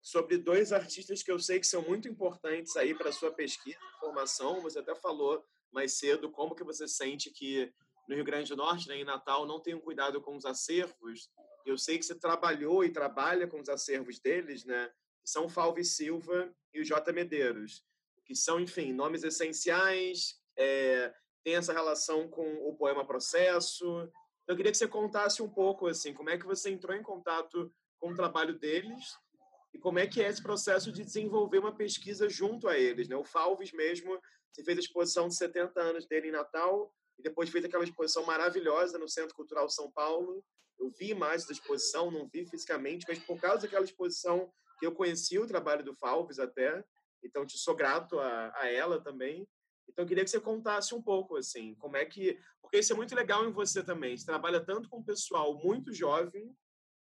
[0.00, 3.78] sobre dois artistas que eu sei que são muito importantes aí para a sua pesquisa,
[4.00, 4.60] formação.
[4.62, 7.72] Você até falou mais cedo como que você sente que
[8.08, 11.30] no Rio Grande do Norte, né, em Natal, não tem um cuidado com os acervos.
[11.66, 14.90] Eu sei que você trabalhou e trabalha com os acervos deles, né?
[15.22, 17.12] São Falve Silva e o J.
[17.12, 17.84] Medeiros,
[18.24, 21.12] que são, enfim, nomes essenciais, é,
[21.48, 23.86] tem essa relação com o poema Processo.
[24.42, 27.02] Então, eu queria que você contasse um pouco, assim, como é que você entrou em
[27.02, 29.16] contato com o trabalho deles
[29.72, 33.16] e como é que é esse processo de desenvolver uma pesquisa junto a eles, né?
[33.16, 34.20] O Falves mesmo,
[34.52, 38.24] você fez a exposição de 70 anos dele em Natal, e depois fez aquela exposição
[38.24, 40.44] maravilhosa no Centro Cultural São Paulo.
[40.78, 44.92] Eu vi imagens da exposição, não vi fisicamente, mas por causa daquela exposição que eu
[44.92, 46.84] conheci o trabalho do Falves até,
[47.24, 49.48] então te sou grato a, a ela também.
[49.88, 52.96] Então eu queria que você contasse um pouco assim, como é que, porque isso é
[52.96, 54.16] muito legal em você também.
[54.16, 56.54] Você trabalha tanto com pessoal muito jovem,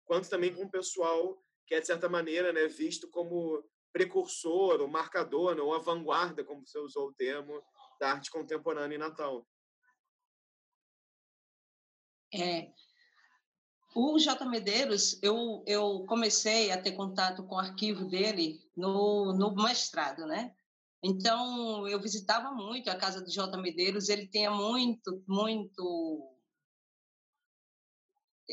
[0.04, 5.54] quanto também com pessoal que é de certa maneira, né, visto como precursor, ou marcador,
[5.54, 7.62] né, ou a vanguarda, como você usou o termo,
[8.00, 9.46] da arte contemporânea em Natal.
[12.34, 12.72] É,
[13.94, 14.44] o J.
[14.46, 20.54] Medeiros, eu, eu comecei a ter contato com o arquivo dele no, no mestrado, né?
[21.02, 23.56] Então, eu visitava muito a casa do J.
[23.60, 26.38] Medeiros, ele tinha muito, muito...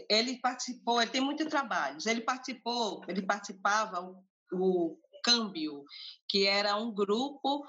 [0.09, 4.01] Ele participou, ele tem muitos trabalhos, ele participou, ele participava
[4.51, 5.83] o, Câmbio,
[6.27, 7.67] que era um grupo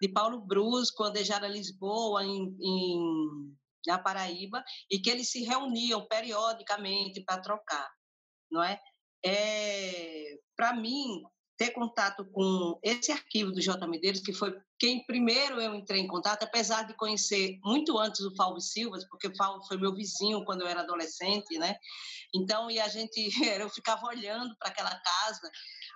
[0.00, 5.30] de Paulo Brus, quando ele já era Lisboa, em, em na Paraíba, e que eles
[5.30, 7.90] se reuniam periodicamente para trocar,
[8.50, 8.78] não é?
[9.24, 11.22] é para mim,
[11.58, 13.84] ter contato com esse arquivo do J.
[13.88, 18.34] Medeiros, que foi quem primeiro eu entrei em contato, apesar de conhecer muito antes o
[18.36, 21.76] Falvo Silva, porque o Falvo foi meu vizinho quando eu era adolescente, né?
[22.32, 23.28] Então, e a gente,
[23.60, 25.50] eu ficava olhando para aquela casa,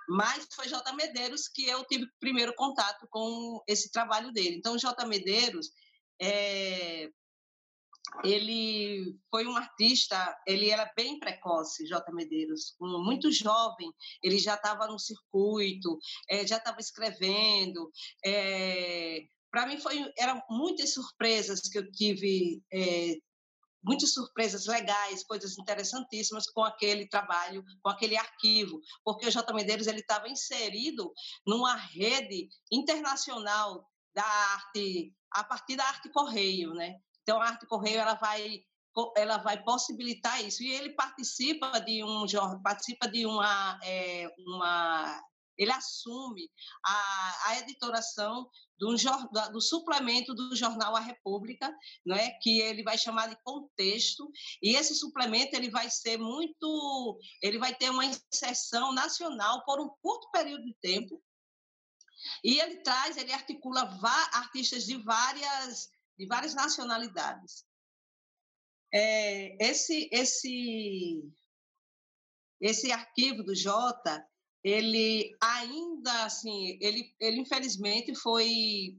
[0.09, 0.93] mas foi J.
[0.93, 4.57] Medeiros que eu tive primeiro contato com esse trabalho dele.
[4.57, 5.05] Então, J.
[5.05, 5.69] Medeiros,
[6.21, 7.09] é,
[8.23, 12.11] ele foi um artista, ele era bem precoce, J.
[12.11, 13.91] Medeiros, muito jovem,
[14.21, 15.97] ele já estava no circuito,
[16.29, 17.91] é, já estava escrevendo.
[18.23, 23.15] É, Para mim foi, eram muitas surpresas que eu tive, é,
[23.83, 29.53] muitas surpresas legais, coisas interessantíssimas com aquele trabalho, com aquele arquivo, porque o J.
[29.53, 31.11] Medeiros estava inserido
[31.45, 36.95] numa rede internacional da arte, a partir da arte correio, né?
[37.23, 38.63] Então, a Arte Correio ela vai
[39.17, 40.61] ela vai possibilitar isso.
[40.61, 42.25] E ele participa de um
[42.61, 45.19] participa de uma é, uma
[45.57, 46.49] ele assume
[46.85, 48.95] a, a editoração do,
[49.51, 51.73] do suplemento do jornal A República,
[52.05, 52.31] não é?
[52.41, 54.29] que ele vai chamar de contexto,
[54.61, 59.89] e esse suplemento ele vai ser muito, ele vai ter uma inserção nacional por um
[60.01, 61.21] curto período de tempo,
[62.43, 63.81] e ele traz, ele articula
[64.33, 67.65] artistas de várias de várias nacionalidades.
[68.93, 71.23] É, esse, esse,
[72.61, 74.25] esse arquivo do Jota,
[74.63, 78.97] ele ainda assim, ele, ele infelizmente foi,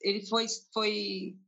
[0.00, 1.38] ele foi, foi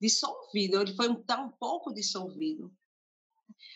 [0.00, 2.72] dissolvido, ele foi um, tá um pouco dissolvido.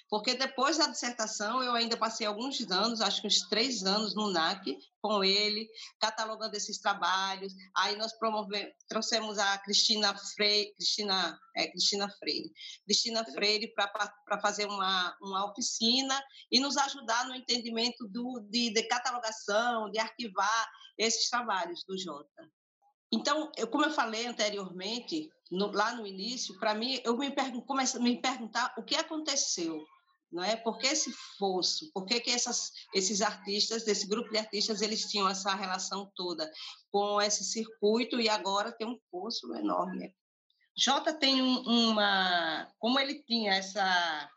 [0.08, 4.30] Porque depois da dissertação, eu ainda passei alguns anos, acho que uns três anos no
[4.30, 5.68] NAC com ele,
[6.00, 7.54] catalogando esses trabalhos.
[7.76, 12.52] Aí nós promovemos, trouxemos a Cristina Freire, Cristina, é, Cristina Freire,
[12.84, 16.20] Cristina Freire para fazer uma, uma oficina
[16.50, 22.50] e nos ajudar no entendimento do, de, de catalogação, de arquivar esses trabalhos do Jota.
[23.12, 27.60] Então, eu, como eu falei anteriormente, no, lá no início, para mim, eu me pergun
[27.60, 29.84] começo a me perguntar o que aconteceu
[30.32, 30.56] não é?
[30.56, 31.90] Por que esse fosso?
[31.92, 36.50] Por que, que essas, esses artistas, desse grupo de artistas, eles tinham essa relação toda
[36.90, 40.14] com esse circuito e agora tem um fosso enorme?
[40.76, 44.30] Jota tem um, uma, como ele tinha essa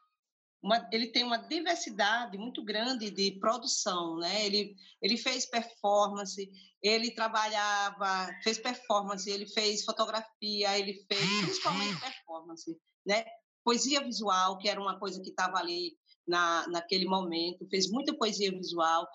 [0.63, 4.45] uma, ele tem uma diversidade muito grande de produção, né?
[4.45, 6.49] Ele, ele fez performance,
[6.81, 13.25] ele trabalhava, fez performance, ele fez fotografia, ele fez principalmente performance, né?
[13.61, 18.51] Poesia visual, que era uma coisa que estava ali na, naquele momento, fez muita poesia
[18.51, 19.05] visual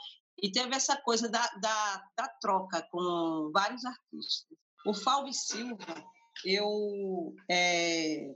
[0.42, 4.58] e teve essa coisa da, da, da troca com vários artistas.
[4.86, 6.04] O Fábio Silva,
[6.44, 8.34] eu é,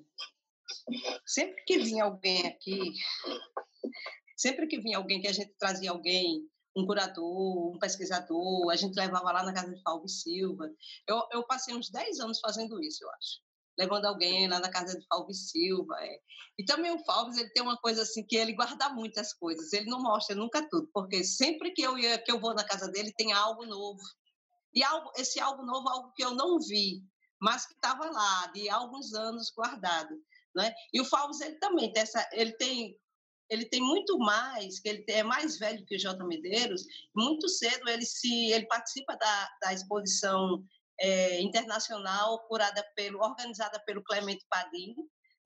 [1.27, 2.93] sempre que vinha alguém aqui,
[4.37, 6.47] sempre que vinha alguém que a gente trazia alguém,
[6.77, 10.71] um curador, um pesquisador, a gente levava lá na casa de Fábio Silva.
[11.07, 13.41] Eu, eu passei uns 10 anos fazendo isso, eu acho.
[13.79, 15.95] Levando alguém lá na casa de Fábio Silva.
[16.01, 16.19] É.
[16.59, 19.73] E também o Fábio, ele tem uma coisa assim, que ele guarda muitas coisas.
[19.73, 22.89] Ele não mostra nunca tudo, porque sempre que eu, ia, que eu vou na casa
[22.89, 24.03] dele, tem algo novo.
[24.75, 27.03] E algo, esse algo novo, algo que eu não vi,
[27.41, 30.15] mas que estava lá, de alguns anos guardado.
[30.55, 30.73] Né?
[30.93, 32.97] E o Fauves ele também tem essa, ele tem
[33.51, 36.25] ele tem muito mais, que ele é mais velho que o J.
[36.25, 40.65] Medeiros, muito cedo ele se ele participa da, da exposição
[40.99, 44.95] é, internacional curada pelo organizada pelo Clemente Padim,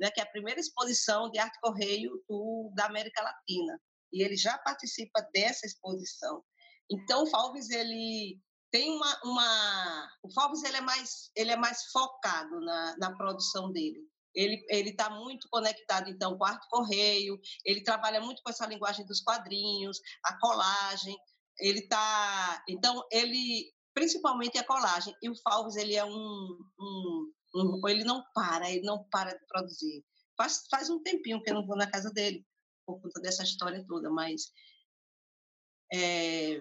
[0.01, 3.81] né, que é a primeira exposição de arte correio do, da América Latina.
[4.13, 6.45] E ele já participa dessa exposição.
[6.89, 8.39] Então o Falves ele
[8.71, 13.73] tem uma, uma o Falves ele é mais ele é mais focado na, na produção
[13.73, 14.01] dele
[14.37, 19.07] ele está muito conectado então com a arte correio, ele trabalha muito com essa linguagem
[19.07, 21.17] dos quadrinhos, a colagem,
[21.59, 27.89] ele está então ele principalmente a colagem e o Falves ele é um, um, um,
[27.89, 30.05] ele não para, ele não para de produzir.
[30.37, 32.47] Faz faz um tempinho que eu não vou na casa dele
[32.85, 34.53] por conta dessa história toda, mas
[35.93, 36.61] é,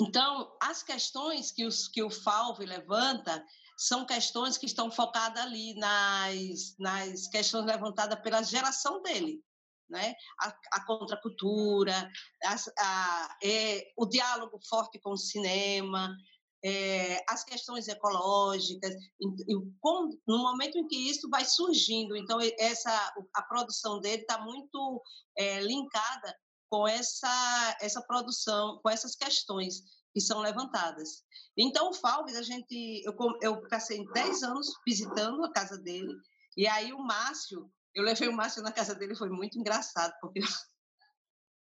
[0.00, 3.44] então, as questões que, os, que o Falve levanta
[3.76, 9.42] são questões que estão focadas ali nas, nas questões levantadas pela geração dele.
[9.88, 10.14] Né?
[10.40, 12.10] A, a contracultura,
[12.44, 16.16] a, a, é, o diálogo forte com o cinema,
[16.64, 22.38] é, as questões ecológicas, e, e, com, no momento em que isso vai surgindo, então
[22.58, 25.02] essa a produção dele está muito
[25.36, 26.34] é, linkada
[26.70, 29.82] com essa essa produção, com essas questões
[30.14, 31.24] que são levantadas.
[31.58, 36.14] Então, o Falves, a gente, eu, eu passei 10 anos visitando a casa dele,
[36.56, 40.40] e aí o Márcio, eu levei o Márcio na casa dele, foi muito engraçado, porque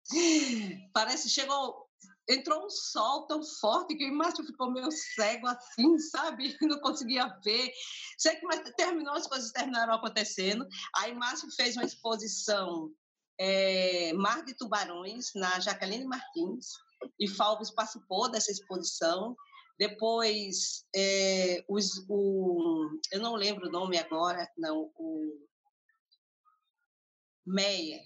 [0.94, 1.90] parece, chegou,
[2.28, 6.56] entrou um sol tão forte que o Márcio ficou meio cego assim, sabe?
[6.62, 7.72] Não conseguia ver.
[8.18, 10.68] Sei que mas terminou, as coisas terminaram acontecendo.
[10.98, 12.92] Aí Márcio fez uma exposição
[13.40, 16.68] é, Mar de Tubarões, na Jaqueline Martins,
[17.20, 19.36] e Falves participou dessa exposição.
[19.78, 25.48] Depois, é, os, o, eu não lembro o nome agora, não, o
[27.46, 28.02] Meyer,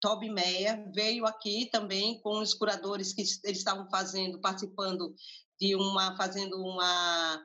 [0.00, 5.14] Toby Meyer, veio aqui também com os curadores que eles estavam fazendo, participando
[5.58, 7.42] de uma, fazendo uma,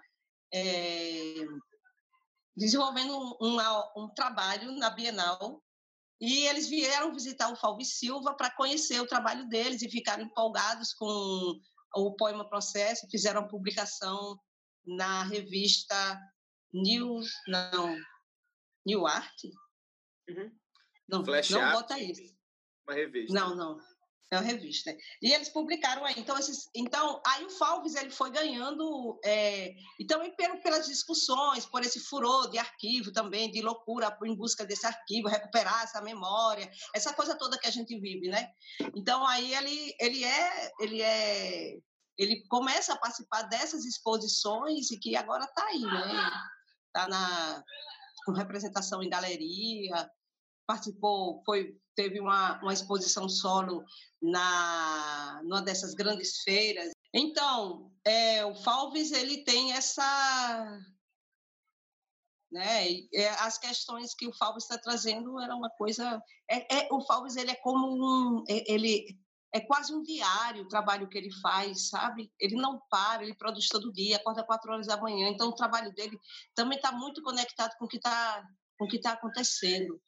[0.54, 1.36] é,
[2.58, 5.64] desenvolvendo um, trabalho na Bienal
[6.20, 10.94] e eles vieram visitar o Falvi Silva para conhecer o trabalho deles e ficaram empolgados
[10.94, 11.60] com
[11.96, 14.38] o poema Processo, fizeram a publicação
[14.86, 16.20] na revista
[16.74, 17.98] New, não,
[18.86, 19.44] New Art?
[20.30, 20.52] Uhum.
[21.08, 22.38] Não, Flash não Art, bota isso.
[22.88, 23.34] Uma revista.
[23.34, 23.80] Não, não.
[24.32, 24.96] É uma revista.
[25.24, 26.14] E eles publicaram aí.
[26.18, 31.66] Então, esses, então aí o Falves ele foi ganhando, é, e também pelo, pelas discussões,
[31.66, 36.70] por esse furor de arquivo também, de loucura em busca desse arquivo, recuperar essa memória,
[36.94, 38.52] essa coisa toda que a gente vive, né?
[38.96, 41.78] Então, aí ele, ele é, ele é,
[42.16, 46.32] ele começa a participar dessas exposições e que agora está aí, né?
[46.88, 47.64] Está na
[48.26, 50.08] com representação em galeria,
[50.70, 53.84] participou, foi teve uma, uma exposição solo
[54.22, 56.92] na numa dessas grandes feiras.
[57.12, 60.80] Então, é, o Falves ele tem essa
[62.52, 62.86] né?
[63.14, 66.22] É, as questões que o Falves está trazendo era uma coisa.
[66.50, 69.18] É, é, o Falves ele é como um, é, ele
[69.52, 72.32] é quase um diário o trabalho que ele faz, sabe?
[72.40, 75.30] Ele não para, ele produz todo dia, acorda quatro horas da manhã.
[75.30, 76.18] Então o trabalho dele
[76.54, 78.44] também está muito conectado com o que está
[78.78, 80.00] com o que está acontecendo.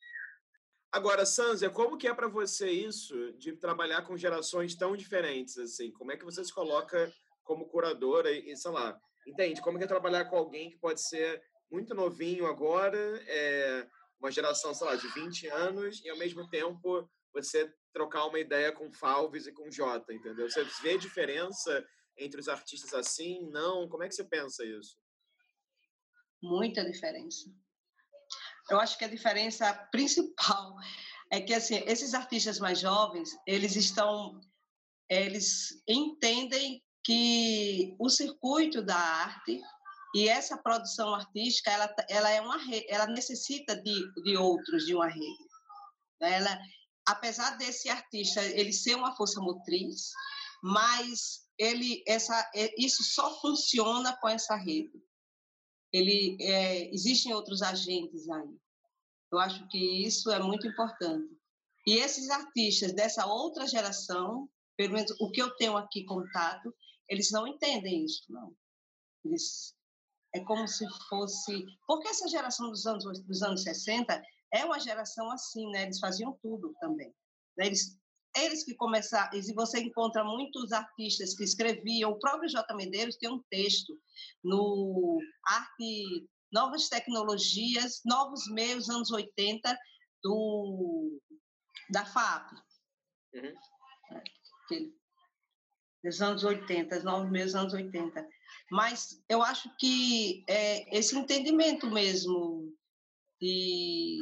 [0.92, 5.90] Agora, Sanzia, como que é para você isso de trabalhar com gerações tão diferentes assim?
[5.92, 7.12] Como é que você se coloca
[7.44, 9.62] como curadora e, sei lá, entende?
[9.62, 13.88] Como que é trabalhar com alguém que pode ser muito novinho agora, é,
[14.20, 18.74] uma geração, sei lá, de 20 anos e ao mesmo tempo você trocar uma ideia
[18.74, 20.50] com Falves e com Jota, entendeu?
[20.50, 21.86] Você vê diferença
[22.18, 23.50] entre os artistas assim?
[23.50, 23.88] Não?
[23.88, 24.98] Como é que você pensa isso?
[26.42, 27.50] Muita diferença.
[28.72, 30.78] Eu acho que a diferença principal
[31.30, 34.40] é que assim, esses artistas mais jovens, eles estão
[35.10, 39.62] eles entendem que o circuito da arte
[40.16, 42.58] e essa produção artística ela, ela é uma
[42.88, 45.46] ela necessita de, de outros de uma rede.
[46.22, 46.58] Ela
[47.06, 50.12] apesar desse artista ele ser uma força motriz
[50.64, 55.04] mas ele essa isso só funciona com essa rede
[55.92, 58.58] ele é, existem outros agentes aí
[59.32, 61.38] eu acho que isso é muito importante
[61.88, 66.74] e esses artistas dessa outra geração pelo menos o que eu tenho aqui contato
[67.08, 68.56] eles não entendem isso não
[69.26, 69.76] eles
[70.34, 71.66] é como se fosse.
[71.86, 74.22] Porque essa geração dos anos, dos anos 60
[74.54, 75.84] é uma geração assim, né?
[75.84, 77.14] Eles faziam tudo também.
[77.58, 77.68] Né?
[77.68, 77.98] Eles,
[78.36, 79.38] eles que começaram.
[79.38, 82.12] E você encontra muitos artistas que escreviam.
[82.12, 82.74] O próprio J.
[82.76, 84.00] Medeiros tem um texto
[84.44, 86.28] no Arte.
[86.52, 89.78] Novas tecnologias, novos meios, anos 80,
[90.22, 91.22] do,
[91.90, 92.52] da FAP.
[93.34, 93.54] Uhum.
[94.12, 95.02] É,
[96.04, 98.28] dos anos 80, novos meios, anos 80
[98.72, 102.74] mas eu acho que é, esse entendimento mesmo
[103.40, 104.20] de,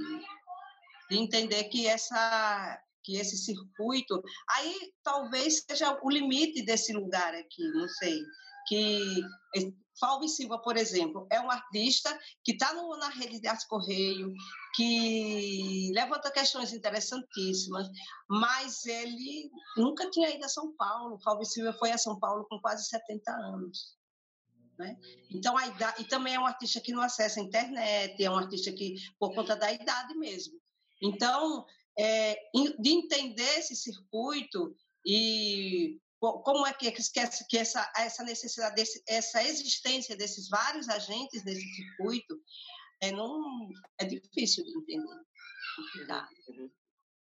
[1.09, 7.63] de entender que essa que esse circuito aí talvez seja o limite desse lugar aqui
[7.69, 8.19] não sei
[8.67, 9.21] que
[9.99, 14.33] Fábio Silva, por exemplo, é um artista que está na rede de arte correio,
[14.75, 17.87] que levanta questões interessantíssimas,
[18.29, 21.19] mas ele nunca tinha ido a São Paulo.
[21.21, 23.97] Fábio Silva foi a São Paulo com quase 70 anos.
[24.77, 24.97] Né?
[25.29, 28.37] Então, a idade, e também é um artista que não acessa a internet, é um
[28.37, 30.53] artista que, por conta da idade mesmo.
[31.01, 31.65] Então,
[31.99, 32.39] é,
[32.79, 34.73] de entender esse circuito
[35.05, 41.61] e como é que, que essa, essa necessidade, desse, essa existência desses vários agentes desse
[41.75, 42.39] circuito
[43.01, 43.69] é, não,
[43.99, 45.15] é difícil de entender.
[46.49, 46.71] Uhum.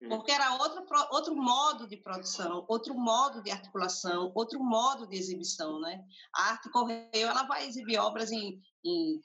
[0.03, 0.09] Hum.
[0.09, 5.79] porque era outro, outro modo de produção, outro modo de articulação, outro modo de exibição,
[5.79, 6.03] né?
[6.35, 9.21] A arte correio ela vai exibir obras em, em,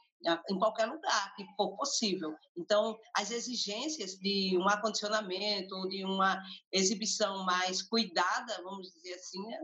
[0.50, 2.34] em qualquer lugar que for possível.
[2.56, 6.42] Então, as exigências de um acondicionamento ou de uma
[6.72, 9.60] exibição mais cuidada, vamos dizer assim, é...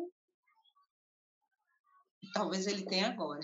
[2.33, 3.41] talvez ele tenha agora.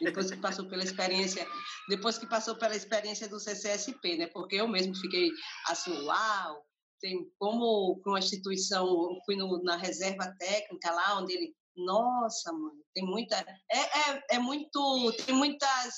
[0.00, 1.46] Depois que passou pela experiência,
[1.88, 4.26] depois que passou pela experiência do CCSP, né?
[4.26, 5.30] Porque eu mesmo fiquei
[5.68, 6.66] assim, uau,
[7.00, 8.86] tem como uma instituição,
[9.24, 13.36] fui no, na reserva técnica lá, onde ele, nossa, mãe, tem muita,
[13.70, 15.94] é, é, é muito, tem muitas,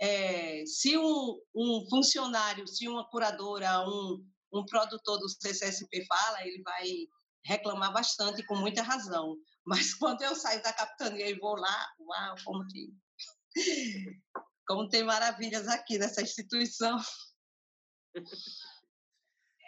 [0.00, 6.62] é, se um, um funcionário, se uma curadora, um, um produtor do CCSP fala, ele
[6.62, 6.88] vai
[7.44, 9.36] reclamar bastante, com muita razão.
[9.64, 12.92] Mas quando eu saio da capitania e vou lá, uau, como que...
[14.66, 16.98] Como tem maravilhas aqui nessa instituição.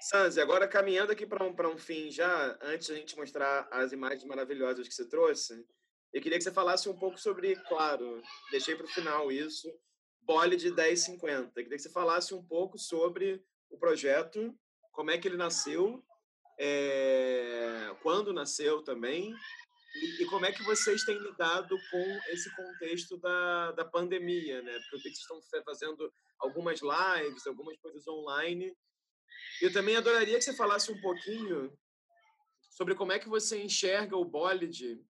[0.09, 3.90] Sanzi, agora caminhando aqui para um, um fim já, antes de a gente mostrar as
[3.90, 5.66] imagens maravilhosas que você trouxe,
[6.12, 9.68] eu queria que você falasse um pouco sobre, claro, deixei para o final isso,
[10.22, 11.48] Bole de 1050.
[11.48, 14.57] Eu queria que você falasse um pouco sobre o projeto,
[14.92, 16.00] como é que ele nasceu,
[16.57, 19.34] é, quando nasceu também,
[19.96, 24.72] e, e, como é que vocês têm lidado com esse contexto da, da pandemia, né?
[24.88, 28.72] Porque vocês estão fazendo algumas lives, algumas coisas online,
[29.61, 31.72] eu também adoraria que você falasse um pouquinho
[32.70, 35.01] sobre como é que você enxerga o Bolide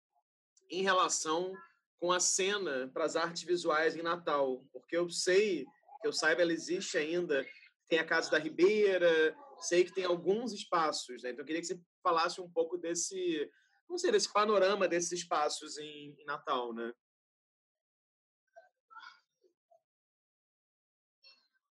[0.70, 1.52] em relação
[1.98, 5.64] com a cena para as artes visuais em Natal, porque eu sei,
[6.00, 7.44] que eu saiba, ela existe ainda,
[7.88, 11.30] tem a Casa da Ribeira, sei que tem alguns espaços, né?
[11.30, 13.50] Então eu queria que você falasse um pouco desse,
[13.88, 16.92] não sei, desse panorama desses espaços em, em Natal, né?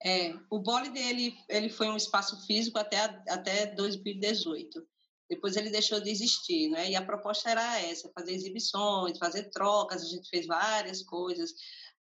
[0.08, 2.98] É, o Bole dele ele foi um espaço físico até,
[3.28, 4.88] até 2018.
[5.30, 6.90] Depois ele deixou de existir, né?
[6.90, 11.52] E a proposta era essa, fazer exibições, fazer trocas, a gente fez várias coisas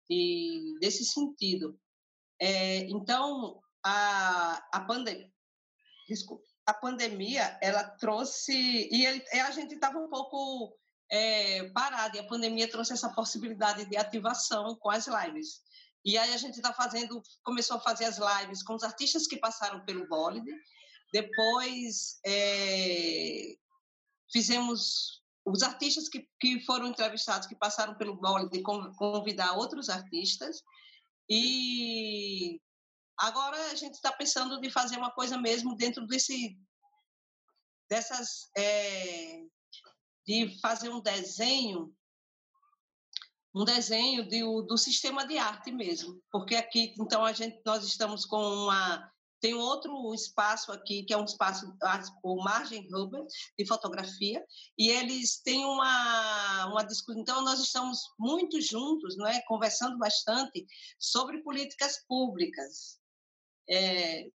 [0.08, 1.76] e desse sentido.
[2.40, 5.28] É, então, a, a pandemia,
[6.64, 10.78] a pandemia, ela trouxe e ele, a gente estava um pouco
[11.10, 15.65] é, parado e a pandemia trouxe essa possibilidade de ativação com as lives.
[16.06, 19.36] E aí a gente está fazendo, começou a fazer as lives com os artistas que
[19.38, 20.52] passaram pelo Bolide.
[21.12, 23.56] Depois é,
[24.32, 30.62] fizemos os artistas que, que foram entrevistados, que passaram pelo Bolide, convidar outros artistas.
[31.28, 32.60] E
[33.18, 36.56] agora a gente está pensando de fazer uma coisa mesmo dentro desse
[37.90, 39.42] dessas é,
[40.24, 41.92] de fazer um desenho
[43.56, 48.26] um desenho de, do sistema de arte mesmo, porque aqui então a gente nós estamos
[48.26, 51.66] com uma Tem outro espaço aqui, que é um espaço,
[52.22, 53.26] o Margem Hubert,
[53.58, 54.44] de fotografia,
[54.78, 57.20] e eles têm uma, uma discussão.
[57.20, 59.42] Então, nós estamos muito juntos, não é?
[59.46, 60.66] conversando bastante
[60.98, 62.98] sobre políticas públicas.
[63.68, 64.26] É,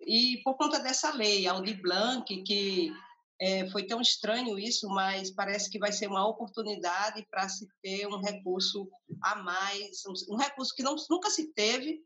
[0.00, 2.92] e por conta dessa lei, a Aldir Blanc, que
[3.40, 8.06] é, foi tão estranho isso, mas parece que vai ser uma oportunidade para se ter
[8.06, 8.88] um recurso
[9.22, 12.00] a mais, um, um recurso que não, nunca se teve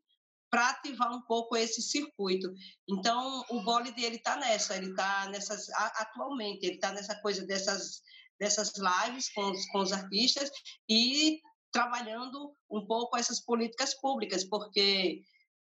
[0.51, 2.53] para ativar um pouco esse circuito.
[2.87, 8.03] Então, o Bolide ele está nessa, ele está nessas atualmente, ele está nessa coisa dessas
[8.39, 10.51] dessas lives com os, com os artistas
[10.89, 15.23] e trabalhando um pouco essas políticas públicas, porque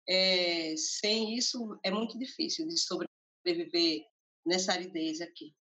[0.09, 4.01] é, sem isso é muito difícil de sobreviver
[4.45, 5.53] nessa aridez aqui.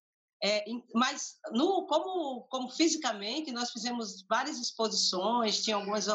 [0.44, 6.06] É, mas no, como, como fisicamente nós fizemos várias exposições, tinha algumas,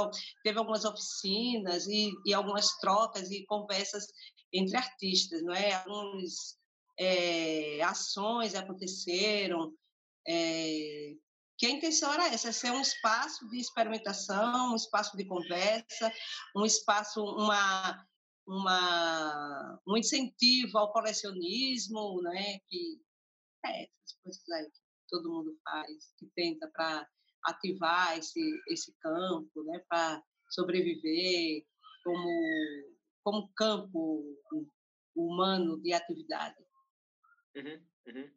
[0.44, 4.06] teve algumas oficinas e, e algumas trocas e conversas
[4.52, 5.76] entre artistas, não é?
[5.76, 6.58] Algumas
[7.00, 9.74] é, ações aconteceram,
[10.28, 11.14] é,
[11.58, 16.14] que a intenção era essa, ser um espaço de experimentação, um espaço de conversa,
[16.56, 18.06] um espaço, uma,
[18.48, 22.60] uma, um incentivo ao colecionismo, né?
[22.70, 23.02] que
[23.66, 24.80] é, essas coisas aí que
[25.10, 27.08] todo mundo faz, que tenta para
[27.46, 28.40] ativar esse,
[28.70, 29.84] esse campo, né?
[29.90, 31.66] para sobreviver
[32.04, 32.30] como,
[33.24, 34.24] como campo
[35.14, 36.56] humano de atividade.
[37.56, 38.32] Uhum, uhum.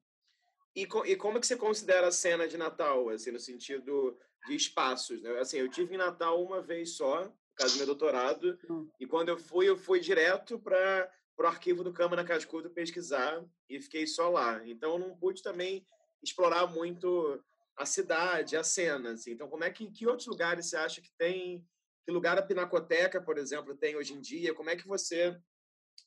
[0.74, 4.54] E, e como é que você considera a cena de Natal, assim, no sentido de
[4.54, 5.22] espaços?
[5.22, 5.38] Né?
[5.38, 8.88] Assim, eu tive em Natal uma vez só, causa do meu doutorado, hum.
[8.98, 13.80] e quando eu fui, eu fui direto para o arquivo do Câmara Cascudo pesquisar e
[13.80, 14.66] fiquei só lá.
[14.66, 15.86] Então, eu não pude também
[16.22, 17.42] explorar muito
[17.76, 19.12] a cidade, a cena.
[19.12, 19.32] Assim.
[19.32, 21.66] Então, como é que, que outros lugares você acha que tem?
[22.04, 24.54] Que lugar a Pinacoteca, por exemplo, tem hoje em dia?
[24.54, 25.38] Como é que você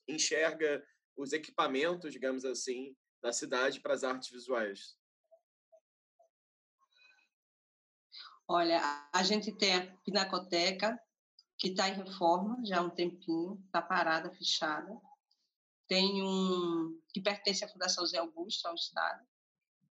[0.08, 0.84] enxerga
[1.16, 4.96] os equipamentos, digamos assim, da cidade para as artes visuais?
[8.46, 8.80] Olha,
[9.12, 11.00] a gente tem a Pinacoteca,
[11.64, 15.00] que está em reforma já há um tempinho, está parada, fechada.
[15.88, 19.26] Tem um que pertence à Fundação Zé Augusto, ao Estado.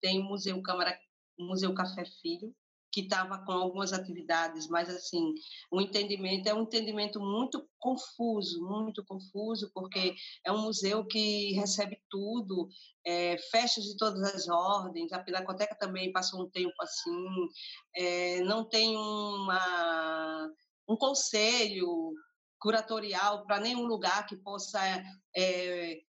[0.00, 0.98] Tem o Museu Câmara,
[1.38, 2.52] Museu Café Filho,
[2.90, 5.32] que estava com algumas atividades, mas assim,
[5.70, 12.02] o entendimento é um entendimento muito confuso, muito confuso, porque é um museu que recebe
[12.10, 12.68] tudo,
[13.06, 17.48] é, festas de todas as ordens, a Pinacoteca também passou um tempo assim,
[17.94, 20.50] é, não tem uma,
[20.90, 22.12] um conselho
[22.58, 24.80] curatorial para nenhum lugar que possa
[25.36, 26.00] é,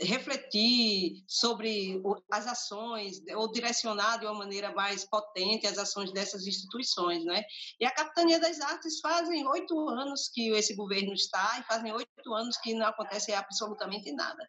[0.00, 7.24] refletir sobre as ações ou direcionar de uma maneira mais potente as ações dessas instituições,
[7.24, 7.42] né?
[7.80, 12.34] E a Capitania das Artes fazem oito anos que esse governo está e fazem oito
[12.34, 14.48] anos que não acontece absolutamente nada.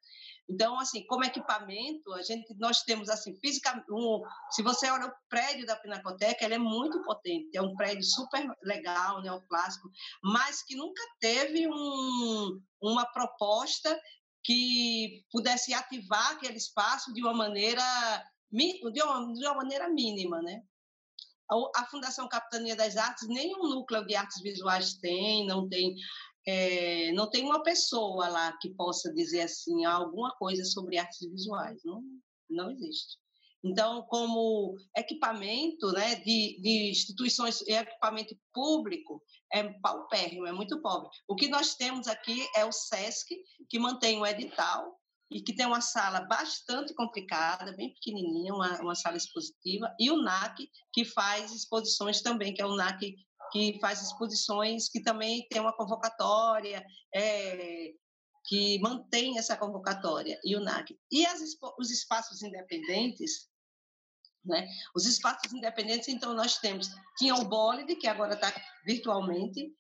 [0.50, 4.20] Então, assim, como equipamento, a gente, nós temos, assim, fisicamente, um,
[4.50, 8.44] se você olha o prédio da Pinacoteca, ele é muito potente, é um prédio super
[8.64, 9.88] legal, neoclássico,
[10.24, 13.96] mas que nunca teve um, uma proposta
[14.44, 17.84] que pudesse ativar aquele espaço de uma maneira
[18.52, 20.64] de uma, de uma maneira mínima, né?
[21.76, 25.96] A Fundação Capitania das Artes nenhum núcleo de artes visuais tem, não tem
[26.48, 31.80] é, não tem uma pessoa lá que possa dizer assim alguma coisa sobre artes visuais,
[31.84, 32.02] não,
[32.50, 33.18] não existe.
[33.64, 41.10] Então, como equipamento né, de, de instituições, equipamento público, é paupérrimo, é muito pobre.
[41.28, 43.36] O que nós temos aqui é o SESC,
[43.70, 44.98] que mantém o edital
[45.32, 50.22] e que tem uma sala bastante complicada, bem pequenininha, uma, uma sala expositiva, e o
[50.22, 53.16] NAC, que faz exposições também, que é o NAC
[53.52, 57.92] que faz exposições que também tem uma convocatória, é,
[58.50, 61.00] que mantém essa convocatória, e o NAC.
[61.12, 61.40] E as,
[61.78, 63.48] os espaços independentes,
[64.44, 64.68] né?
[64.96, 68.52] Os espaços independentes, então, nós temos, tinha o Bolide, que agora está
[68.84, 69.72] virtualmente,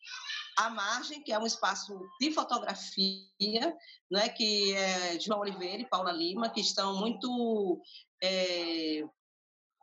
[0.55, 3.75] a Margem, que é um espaço de fotografia,
[4.11, 4.29] né?
[4.29, 7.81] que é João Oliveira e Paula Lima, que estão muito
[8.21, 9.03] é,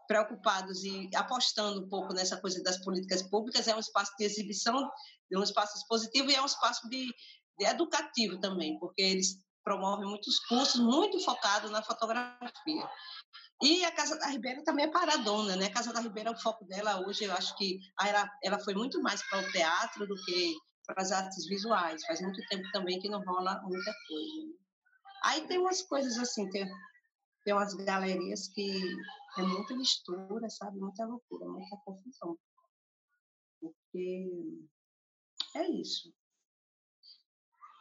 [0.07, 4.89] preocupados e apostando um pouco nessa coisa das políticas públicas, é um espaço de exibição,
[5.33, 7.13] é um espaço expositivo e é um espaço de
[7.61, 12.89] educativo também, porque eles promovem muitos cursos muito focados na fotografia.
[13.63, 15.67] E a Casa da Ribeira também é paradona, né?
[15.67, 19.03] A Casa da Ribeira, o foco dela hoje, eu acho que ela, ela foi muito
[19.03, 20.55] mais para o teatro do que
[20.87, 22.05] para as artes visuais.
[22.07, 24.47] Faz muito tempo também que não rola muita coisa.
[24.47, 24.53] Né?
[25.25, 26.71] Aí tem umas coisas assim, tem,
[27.45, 28.83] tem umas galerias que
[29.39, 30.79] é muita mistura, sabe?
[30.79, 32.39] Muita loucura, muita confusão.
[33.61, 34.29] Porque
[35.57, 36.13] é isso.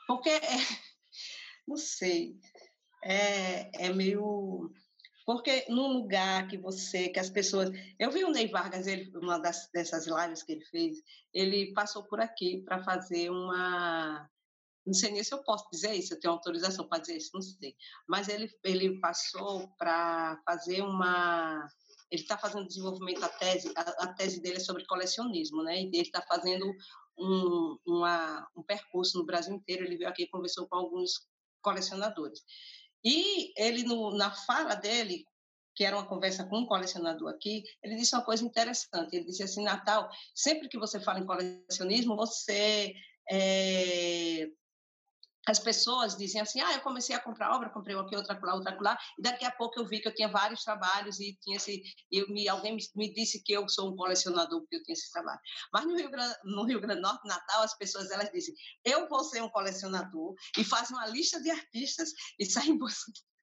[0.08, 0.39] Porque é,
[1.68, 2.36] não sei,
[3.03, 4.72] é, é meio
[5.26, 7.72] porque num lugar que você, que as pessoas.
[7.97, 10.97] Eu vi o Ney Vargas, ele, uma das, dessas lives que ele fez,
[11.34, 14.30] ele passou por aqui para fazer uma.
[14.86, 17.41] Não sei nem se eu posso dizer isso, eu tenho autorização para dizer isso, não
[17.41, 17.76] sei.
[18.08, 21.68] Mas ele, ele passou para fazer uma.
[22.12, 25.82] Ele está fazendo desenvolvimento da tese, a, a, tese dele é sobre colecionismo, né?
[25.82, 26.72] E ele está fazendo
[27.18, 29.84] um, uma, um percurso no Brasil inteiro.
[29.84, 31.28] Ele veio aqui e conversou com alguns
[31.61, 32.41] colecionadores.
[33.03, 35.26] E ele, no, na fala dele,
[35.76, 39.16] que era uma conversa com um colecionador aqui, ele disse uma coisa interessante.
[39.16, 42.93] Ele disse assim, Natal, sempre que você fala em colecionismo, você
[43.30, 44.47] é,
[45.47, 48.77] as pessoas dizem assim, ah, eu comecei a comprar obra, comprei aqui, outra lá, outra
[48.81, 51.83] lá, e daqui a pouco eu vi que eu tinha vários trabalhos e tinha esse,
[52.11, 55.39] eu me, alguém me, disse que eu sou um colecionador porque eu tinha esse trabalho.
[55.71, 59.07] Mas no Rio Grande, no Rio Grande do Norte, Natal, as pessoas elas dizem, eu
[59.07, 62.77] vou ser um colecionador e fazem uma lista de artistas e saem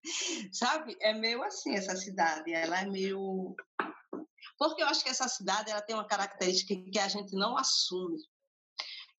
[0.52, 0.96] sabe?
[1.00, 3.54] É meio assim essa cidade, ela é meio
[4.58, 8.16] porque eu acho que essa cidade ela tem uma característica que a gente não assume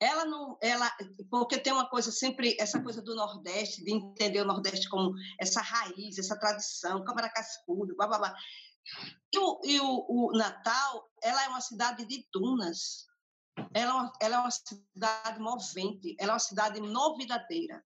[0.04, 0.92] ela não, ela,
[1.30, 5.62] porque tem uma coisa sempre, essa coisa do Nordeste, de entender o Nordeste como essa
[5.62, 8.36] raiz, essa tradição, Câmara Cascudo, blá, blá, blá.
[9.32, 13.08] E, o, e o, o, Natal, ela é uma cidade de dunas,
[13.74, 17.82] ela é, uma, ela é uma cidade movente, ela é uma cidade novidadeira.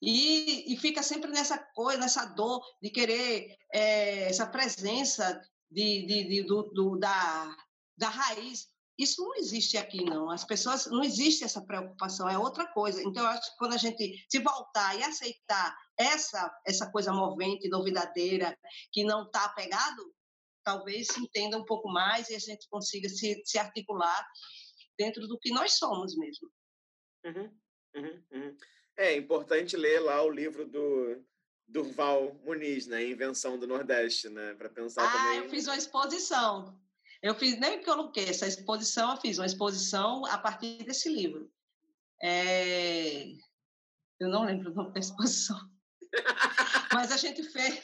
[0.00, 6.28] E, e fica sempre nessa coisa, nessa dor de querer é, essa presença de, de,
[6.28, 7.56] de do, do, da,
[7.98, 10.30] da raiz isso não existe aqui, não.
[10.30, 13.02] As pessoas, não existe essa preocupação, é outra coisa.
[13.02, 17.68] Então, eu acho que quando a gente se voltar e aceitar essa, essa coisa movente,
[17.68, 18.56] novidadeira,
[18.92, 20.14] que não está apegado,
[20.62, 24.26] talvez se entenda um pouco mais e a gente consiga se, se articular
[24.98, 26.50] dentro do que nós somos mesmo.
[27.24, 27.58] Uhum,
[27.96, 28.56] uhum, uhum.
[28.96, 31.24] É importante ler lá o livro do
[31.66, 33.02] Durval Muniz, né?
[33.06, 34.52] Invenção do Nordeste, né?
[34.54, 35.38] Para pensar ah, também.
[35.38, 36.78] Ah, eu fiz uma exposição.
[37.22, 41.52] Eu fiz, nem coloquei essa exposição, eu fiz uma exposição a partir desse livro.
[42.22, 43.24] É,
[44.18, 45.58] eu não lembro o nome da exposição.
[46.92, 47.82] Mas a gente fez.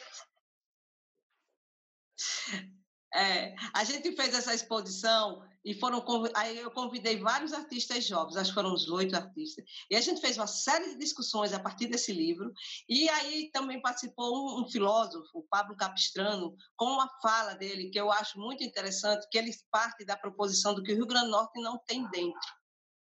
[3.14, 6.00] É, a gente fez essa exposição e foram
[6.36, 9.64] aí eu convidei vários artistas jovens, acho que foram uns oito artistas.
[9.90, 12.52] E a gente fez uma série de discussões a partir desse livro.
[12.88, 17.98] E aí também participou um, um filósofo, o Pablo Capistrano, com uma fala dele que
[17.98, 21.32] eu acho muito interessante, que ele parte da proposição do que o Rio Grande do
[21.32, 22.54] Norte não tem dentro.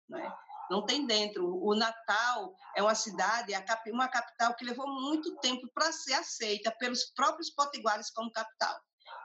[0.10, 0.34] Né?
[0.70, 1.48] Não tem dentro.
[1.64, 3.54] O Natal é uma cidade,
[3.94, 8.78] uma capital que levou muito tempo para ser aceita pelos próprios potiguares como capital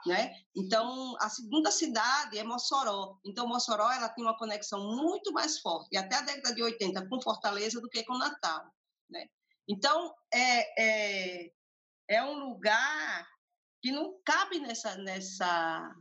[0.05, 0.33] né?
[0.55, 3.17] Então, a segunda cidade é Mossoró.
[3.25, 7.21] Então, Mossoró ela tem uma conexão muito mais forte, até a década de 80, com
[7.21, 8.71] Fortaleza do que com Natal,
[9.09, 9.27] né?
[9.67, 11.51] Então, é, é,
[12.09, 13.27] é um lugar
[13.81, 15.95] que não cabe nessa, nessa,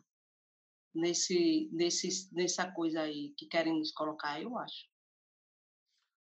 [0.94, 4.86] nesse, nesse, nessa coisa aí que querem nos colocar, eu acho.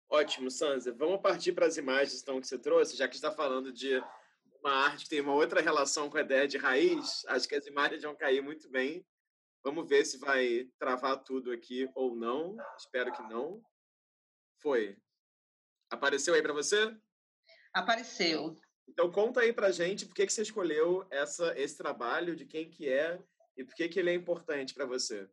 [0.09, 0.93] Ótimo, Sanza.
[0.93, 4.01] Vamos partir para as imagens então, que você trouxe, já que está falando de
[4.61, 7.67] uma arte que tem uma outra relação com a ideia de raiz, acho que as
[7.67, 9.07] imagens vão cair muito bem.
[9.63, 12.57] Vamos ver se vai travar tudo aqui ou não.
[12.79, 13.63] Espero que não.
[14.61, 14.97] Foi.
[15.91, 16.97] Apareceu aí para você?
[17.73, 18.57] Apareceu.
[18.89, 22.71] Então conta aí para gente por que, que você escolheu essa, esse trabalho, de quem
[22.71, 23.21] que é
[23.57, 25.29] e por que, que ele é importante para você.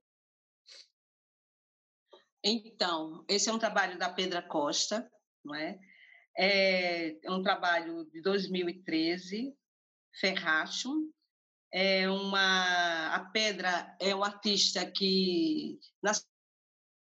[2.44, 5.10] Então, esse é um trabalho da Pedra Costa,
[5.44, 5.80] não é?
[6.38, 9.56] É, é um trabalho de 2013,
[10.20, 11.12] Ferracho.
[11.72, 16.28] É uma, a Pedra é um artista que nasceu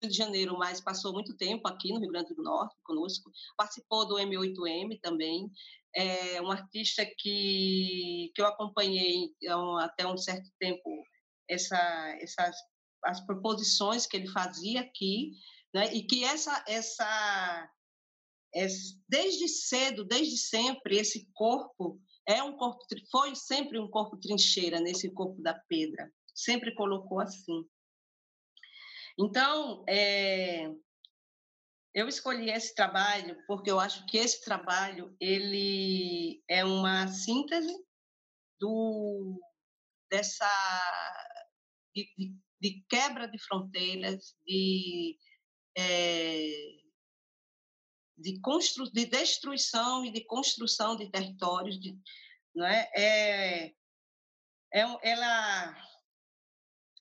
[0.02, 3.30] no Rio de Janeiro, mas passou muito tempo aqui no Rio Grande do Norte conosco.
[3.58, 5.52] Participou do M8M também.
[5.96, 11.04] É um artista que, que eu acompanhei então, até um certo tempo
[11.50, 11.78] essa,
[12.22, 12.56] essas
[13.04, 15.32] as proposições que ele fazia aqui,
[15.74, 15.94] né?
[15.94, 17.70] E que essa essa
[19.08, 22.80] desde cedo, desde sempre, esse corpo é um corpo,
[23.12, 27.68] foi sempre um corpo trincheira nesse corpo da pedra, sempre colocou assim.
[29.18, 30.72] Então, é,
[31.94, 37.74] eu escolhi esse trabalho porque eu acho que esse trabalho ele é uma síntese
[38.60, 39.40] do
[40.10, 40.50] dessa
[41.96, 45.18] de, de, de quebra de fronteiras, de
[45.78, 46.83] é,
[48.18, 51.98] de, constru, de destruição e de construção de territórios, de,
[52.56, 52.90] não é?
[52.96, 53.66] É,
[54.74, 55.78] é ela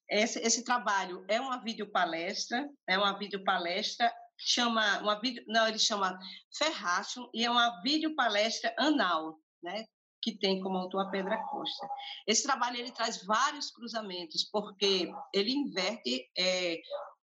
[0.09, 4.13] esse, esse trabalho é uma videopalestra, é uma videopalestra
[4.45, 6.19] chama uma vídeo, não, ele chama
[6.57, 9.87] Ferracho e é uma videopalestra anal, né?
[10.21, 11.89] que tem como autor a Pedra Costa.
[12.29, 16.81] Esse trabalho ele traz vários cruzamentos, porque ele inverte é,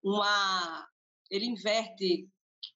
[0.03, 0.87] uma
[1.31, 2.29] ele inverte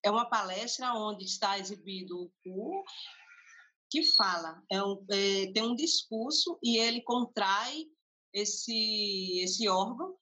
[0.04, 2.84] é uma palestra onde está exibido o
[3.90, 7.86] que fala, é um, é, tem um discurso e ele contrai
[8.34, 10.16] esse esse órgão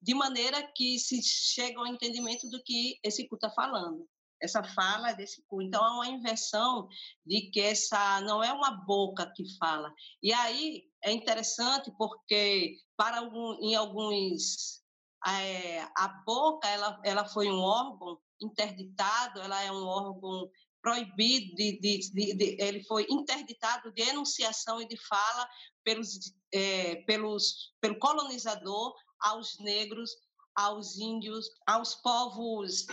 [0.00, 4.08] de maneira que se chega ao entendimento do que esse cu está falando
[4.42, 5.62] essa fala desse cu.
[5.62, 6.88] Então, há uma inversão
[7.24, 9.94] de que essa não é uma boca que fala.
[10.22, 14.82] E aí é interessante porque, para algum, em alguns.
[15.24, 20.50] É, a boca ela, ela foi um órgão interditado, ela é um órgão
[20.82, 25.48] proibido, de, de, de, de ele foi interditado de enunciação e de fala
[25.84, 26.18] pelos,
[26.52, 30.10] é, pelos, pelo colonizador aos negros,
[30.54, 32.86] aos índios, aos povos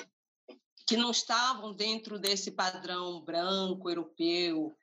[0.88, 4.76] que não estavam dentro desse padrão branco, europeu.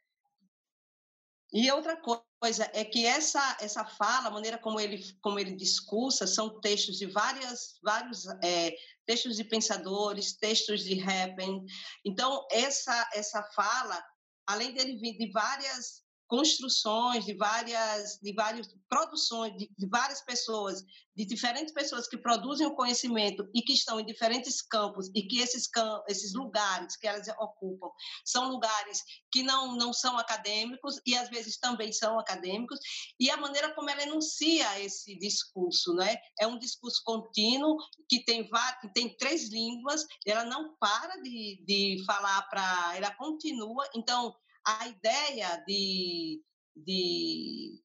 [1.53, 1.97] E outra
[2.41, 6.99] coisa é que essa essa fala, a maneira como ele como ele discursa, são textos
[6.99, 8.77] de várias vários é,
[9.07, 11.65] textos de pensadores, textos de Rappen.
[12.05, 14.05] Então essa essa fala,
[14.47, 20.83] além dele vir de várias construções de várias de várias produções de, de, várias pessoas
[21.15, 25.39] de diferentes pessoas que produzem o conhecimento e que estão em diferentes campos e que
[25.39, 27.89] esses campos, esses lugares que elas ocupam
[28.25, 32.79] são lugares que não não são acadêmicos e às vezes também são acadêmicos
[33.21, 36.47] e a maneira como ela enuncia esse discurso né é?
[36.47, 37.77] Um discurso contínuo
[38.09, 38.49] que tem
[38.81, 44.35] que tem três línguas ela não para de, de falar para ela continua então
[44.67, 46.43] a ideia de,
[46.75, 47.81] de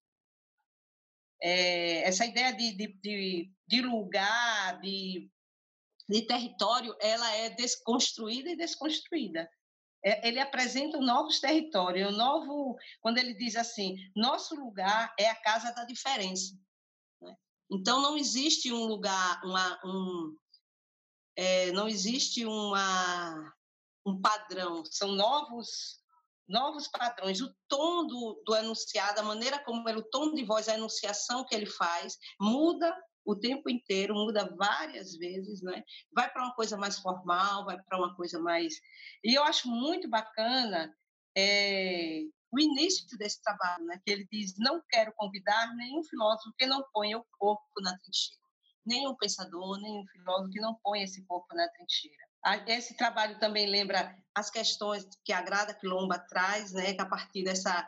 [1.42, 5.30] é, essa ideia de, de, de, de lugar, de,
[6.10, 9.48] de território, ela é desconstruída e desconstruída.
[10.04, 15.40] É, ele apresenta novos territórios, um novo, quando ele diz assim, nosso lugar é a
[15.42, 16.56] casa da diferença.
[17.22, 17.36] Né?
[17.72, 20.36] Então não existe um lugar, uma, um,
[21.36, 23.54] é, não existe uma,
[24.04, 26.01] um padrão, são novos
[26.48, 30.68] novos padrões, o tom do, do enunciado, a maneira como ele, o tom de voz,
[30.68, 32.94] a enunciação que ele faz, muda
[33.26, 35.84] o tempo inteiro, muda várias vezes, né?
[36.14, 38.74] Vai para uma coisa mais formal, vai para uma coisa mais.
[39.24, 40.94] E eu acho muito bacana
[41.38, 42.22] é,
[42.52, 44.00] o início desse trabalho, né?
[44.04, 48.42] Que ele diz: não quero convidar nenhum filósofo que não ponha o corpo na trincheira,
[48.86, 52.31] nenhum pensador, nenhum filósofo que não ponha esse corpo na trincheira.
[52.68, 57.44] Esse trabalho também lembra as questões que a Grada Quilomba traz, né, que a partir
[57.44, 57.88] dessa,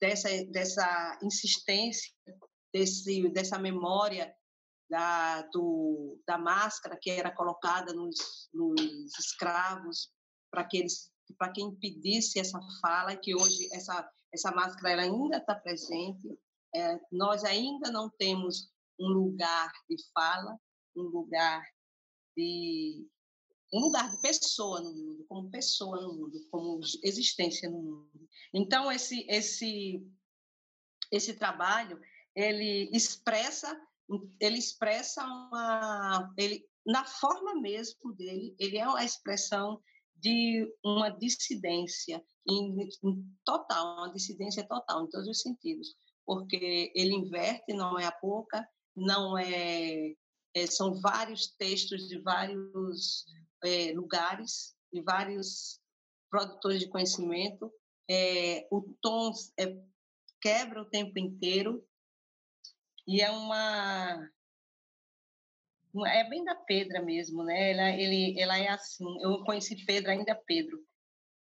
[0.00, 2.12] dessa, dessa insistência,
[2.72, 4.34] desse, dessa memória
[4.88, 10.10] da, do, da máscara que era colocada nos, nos escravos
[10.50, 15.38] para que eles para que impedisse essa fala que hoje essa essa máscara ela ainda
[15.38, 16.38] está presente.
[16.74, 20.56] É, nós ainda não temos um lugar de fala
[20.96, 21.62] um lugar
[22.36, 23.06] de
[23.72, 28.28] um lugar de pessoa no mundo, como pessoa no mundo, como existência no mundo.
[28.54, 30.02] Então esse esse
[31.12, 32.00] esse trabalho
[32.34, 33.78] ele expressa
[34.40, 39.80] ele expressa uma ele na forma mesmo dele ele é a expressão
[40.14, 47.14] de uma dissidência em, em total uma dissidência total em todos os sentidos porque ele
[47.14, 50.14] inverte não é a pouca não é,
[50.54, 53.26] é são vários textos de vários
[53.64, 55.80] é, lugares, de vários
[56.30, 57.72] produtores de conhecimento.
[58.08, 59.76] É, o tom é,
[60.40, 61.84] quebra o tempo inteiro
[63.06, 64.30] e é uma
[66.04, 67.70] é bem da Pedra mesmo, né?
[67.72, 69.06] Ela, ele, ela é assim.
[69.22, 70.84] Eu conheci Pedro ainda Pedro.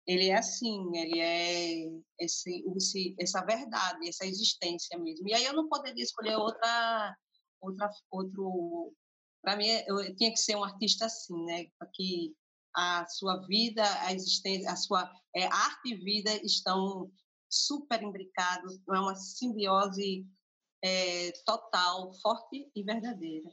[0.08, 5.28] Ele é assim, ele é esse, esse, essa verdade, essa existência mesmo.
[5.28, 7.16] E aí eu não poderia escolher outra,
[7.62, 8.94] outra, outro
[9.42, 11.66] para mim, eu tinha que ser um artista assim, né?
[11.94, 12.36] Que
[12.76, 17.12] a sua vida, a existência, a sua é, arte e vida estão
[17.50, 20.26] super imbricados, é uma simbiose
[20.84, 23.50] é, total, forte e verdadeira.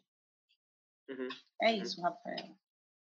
[1.08, 1.28] Uhum.
[1.62, 1.82] É uhum.
[1.82, 2.56] isso, Rafael.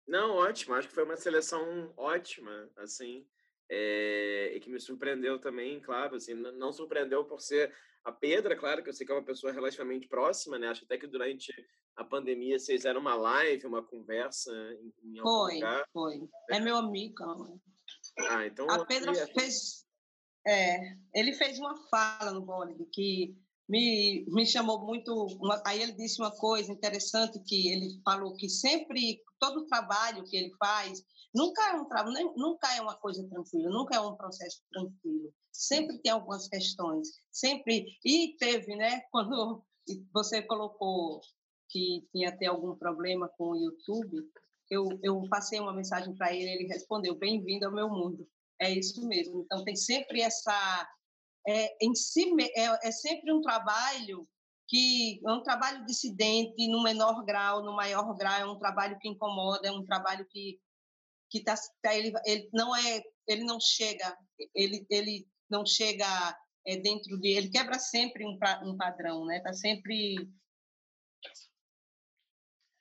[0.06, 0.74] Não, ótimo.
[0.74, 3.26] Acho que foi uma seleção ótima, assim,
[3.68, 7.74] é, e que me surpreendeu também, claro, assim, não surpreendeu por ser
[8.04, 10.68] a Pedra, claro, que eu sei que é uma pessoa relativamente próxima, né?
[10.68, 11.52] Acho até que durante
[11.96, 15.88] a pandemia vocês fizeram uma live, uma conversa em, em algum foi, lugar.
[15.92, 17.60] Foi, É meu amigo.
[18.18, 18.68] Ah, então...
[18.70, 19.84] A Pedra fez...
[20.46, 23.34] É, ele fez uma fala no Bollywood que
[23.68, 25.12] me, me chamou muito.
[25.40, 30.36] Uma, aí ele disse uma coisa interessante que ele falou que sempre todo trabalho que
[30.36, 31.02] ele faz
[31.34, 35.32] nunca é um trabalho, nunca é uma coisa tranquila, nunca é um processo tranquilo.
[35.52, 39.00] Sempre tem algumas questões, sempre e teve, né?
[39.10, 39.64] Quando
[40.12, 41.20] você colocou
[41.68, 44.28] que tinha até algum problema com o YouTube,
[44.70, 48.28] eu, eu passei uma mensagem para ele, ele respondeu: "Bem-vindo ao meu mundo".
[48.60, 49.42] É isso mesmo.
[49.42, 50.88] Então tem sempre essa
[51.46, 54.28] é, em si é, é sempre um trabalho
[54.66, 59.08] que é um trabalho dissidente no menor grau, no maior grau, é um trabalho que
[59.08, 60.58] incomoda, é um trabalho que
[61.30, 64.16] que tá, tá ele, ele não é ele não chega
[64.54, 66.06] ele ele não chega
[66.66, 69.40] é, dentro de ele quebra sempre um, um padrão, né?
[69.40, 70.28] Tá sempre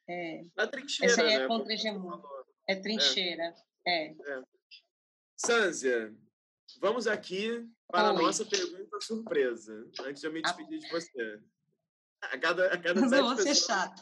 [0.08, 1.48] é, Na trincheira, essa é né?
[1.48, 1.74] contra
[2.68, 4.06] É trincheira, é.
[4.06, 4.12] é.
[4.12, 4.44] é.
[5.36, 6.16] Sânzia,
[6.80, 11.40] vamos aqui para a nossa pergunta surpresa, antes de eu me despedir de você.
[12.22, 13.94] A cada, a cada sete Não pessoas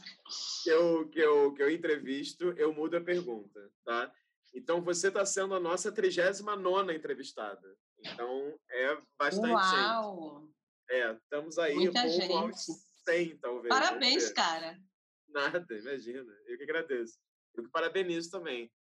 [0.63, 4.09] que eu, que, eu, que eu entrevisto, eu mudo a pergunta, tá?
[4.53, 7.77] Então, você está sendo a nossa 39 entrevistada.
[7.99, 10.39] Então, é bastante Uau.
[10.39, 11.01] gente.
[11.01, 12.31] É, estamos aí Muita gente.
[12.31, 12.65] aos
[13.03, 13.67] 100, talvez.
[13.67, 14.79] Parabéns, cara.
[15.27, 16.33] Nada, imagina.
[16.45, 17.19] Eu que agradeço.
[17.55, 18.71] Eu que parabenizo também.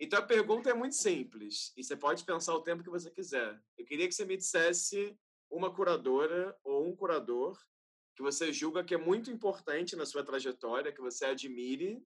[0.00, 3.60] Então a pergunta é muito simples e você pode pensar o tempo que você quiser.
[3.76, 5.18] Eu queria que você me dissesse
[5.50, 7.58] uma curadora ou um curador
[8.14, 12.02] que você julga que é muito importante na sua trajetória, que você admire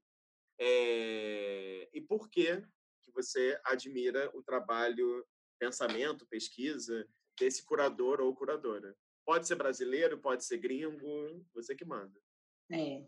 [0.58, 1.88] é...
[1.92, 2.62] e por que
[3.02, 5.26] que você admira o trabalho,
[5.58, 7.06] pensamento, pesquisa
[7.38, 8.96] desse curador ou curadora.
[9.24, 12.18] Pode ser brasileiro, pode ser gringo, você que manda.
[12.70, 13.04] É.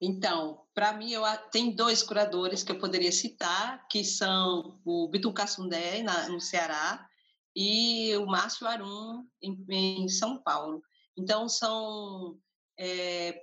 [0.00, 1.22] Então, para mim, eu
[1.52, 7.06] tem dois curadores que eu poderia citar, que são o Bitum Cassundé, no Ceará,
[7.54, 10.82] e o Márcio Arum, em, em São Paulo.
[11.18, 12.38] Então, são,
[12.78, 13.42] é,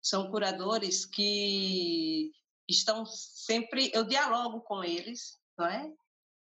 [0.00, 2.32] são curadores que
[2.66, 3.90] estão sempre...
[3.92, 5.92] Eu dialogo com eles, não é?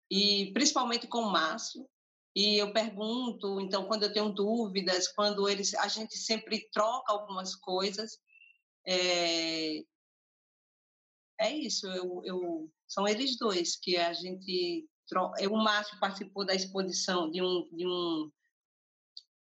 [0.10, 1.86] E principalmente com o Márcio,
[2.34, 7.56] e eu pergunto, então, quando eu tenho dúvidas, quando eles, a gente sempre troca algumas
[7.56, 8.18] coisas,
[8.86, 9.84] é,
[11.40, 14.88] é isso, eu, eu, são eles dois que a gente.
[15.50, 18.32] O Márcio participou da exposição de um, de um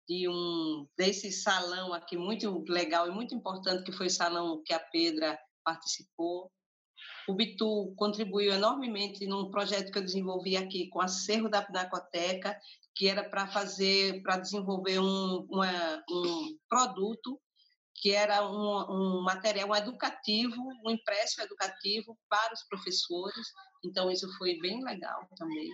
[0.09, 4.73] de um desse salão aqui muito legal e muito importante que foi o salão que
[4.73, 6.51] a Pedra participou.
[7.27, 12.59] O Bitu contribuiu enormemente num projeto que eu desenvolvi aqui com o acervo da Pinacoteca,
[12.95, 17.41] que era para fazer, para desenvolver um, uma, um produto
[18.05, 23.47] que era um, um material educativo, um impresso educativo para os professores.
[23.82, 25.70] Então, isso foi bem legal também.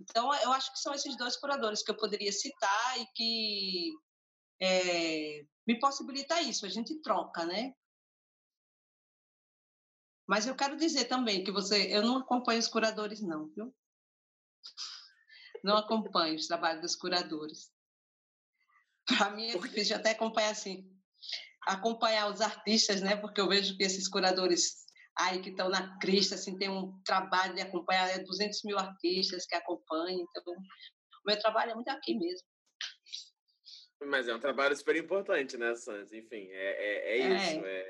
[0.00, 3.92] Então, eu acho que são esses dois curadores que eu poderia citar e que
[4.58, 7.74] é, me possibilita isso, a gente troca, né?
[10.26, 13.76] Mas eu quero dizer também que você, eu não acompanho os curadores, não, viu?
[15.62, 17.70] Não acompanho os trabalhos dos curadores.
[19.04, 20.97] Para mim é difícil até acompanhar assim
[21.66, 23.16] acompanhar os artistas, né?
[23.16, 24.86] Porque eu vejo que esses curadores
[25.18, 29.46] aí que estão na crista, assim, tem um trabalho de acompanhar é 200 mil artistas
[29.46, 30.20] que acompanham.
[30.20, 32.46] Então, o meu trabalho é muito aqui mesmo.
[34.06, 36.20] Mas é um trabalho super importante, né, Sanzia?
[36.20, 37.36] Enfim, é, é, é, é.
[37.36, 37.66] isso.
[37.66, 37.88] É...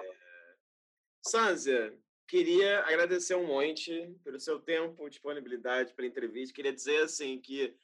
[1.26, 6.54] Sanzia, queria agradecer um monte pelo seu tempo, disponibilidade, pela entrevista.
[6.54, 7.76] Queria dizer, assim, que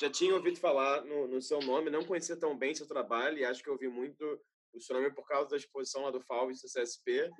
[0.00, 3.44] já tinha ouvido falar no, no seu nome, não conhecia tão bem seu trabalho e
[3.44, 4.40] acho que ouvi muito
[4.78, 7.30] o seu nome por causa da exposição lá do FAUS do CSP.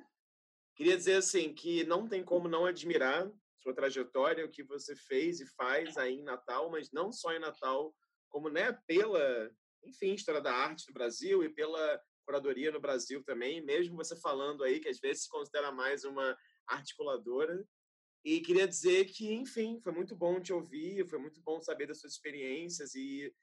[0.75, 5.41] Queria dizer assim que não tem como não admirar sua trajetória, o que você fez
[5.41, 7.93] e faz aí em Natal, mas não só em Natal,
[8.29, 9.51] como né, pela,
[9.83, 14.63] enfim, história da arte do Brasil e pela curadoria no Brasil também, mesmo você falando
[14.63, 16.37] aí que às vezes se considera mais uma
[16.67, 17.65] articuladora.
[18.23, 21.99] E queria dizer que, enfim, foi muito bom te ouvir, foi muito bom saber das
[21.99, 23.33] suas experiências e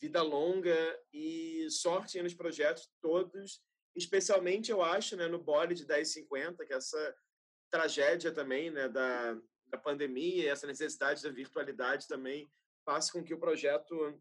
[0.00, 3.62] vida longa e sorte nos projetos todos,
[3.94, 7.16] especialmente, eu acho, né, no Body de 1050, que é essa
[7.70, 9.34] tragédia também né, da,
[9.66, 12.50] da pandemia, essa necessidade da virtualidade também
[12.84, 14.20] faça com que o projeto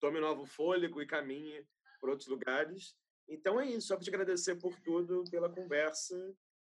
[0.00, 1.64] tome novo fôlego e caminhe
[2.00, 2.96] por outros lugares.
[3.28, 6.16] Então é isso, só para te agradecer por tudo, pela conversa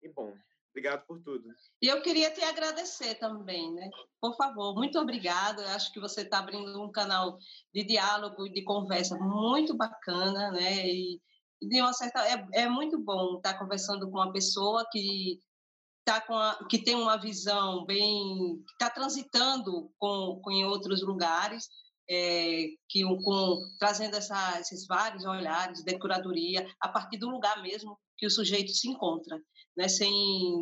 [0.02, 0.36] e bom,
[0.74, 1.44] Obrigado por tudo.
[1.80, 3.88] E eu queria te agradecer também, né?
[4.20, 5.62] Por favor, muito obrigada.
[5.62, 7.38] Eu acho que você está abrindo um canal
[7.72, 10.84] de diálogo e de conversa muito bacana, né?
[10.88, 11.20] E
[11.62, 15.38] de uma certa é, é muito bom estar conversando com uma pessoa que
[16.04, 21.68] tá com a, que tem uma visão bem está transitando com, com em outros lugares
[22.10, 27.96] é, que com, trazendo essa, esses vários olhares de curadoria a partir do lugar mesmo
[28.16, 29.40] que o sujeito se encontra,
[29.76, 30.10] né, sem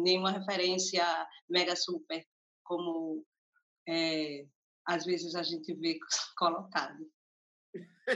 [0.03, 1.05] nenhuma referência
[1.49, 2.25] mega super,
[2.65, 3.25] como
[3.89, 4.47] é,
[4.87, 5.99] às vezes a gente vê
[6.37, 6.99] colocado.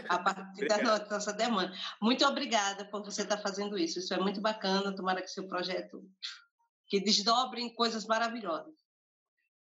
[0.08, 1.72] A partir da nossa demanda.
[2.02, 4.00] Muito obrigada por você estar fazendo isso.
[4.00, 4.94] Isso é muito bacana.
[4.94, 6.04] Tomara que seu projeto
[6.88, 8.74] que desdobre em coisas maravilhosas.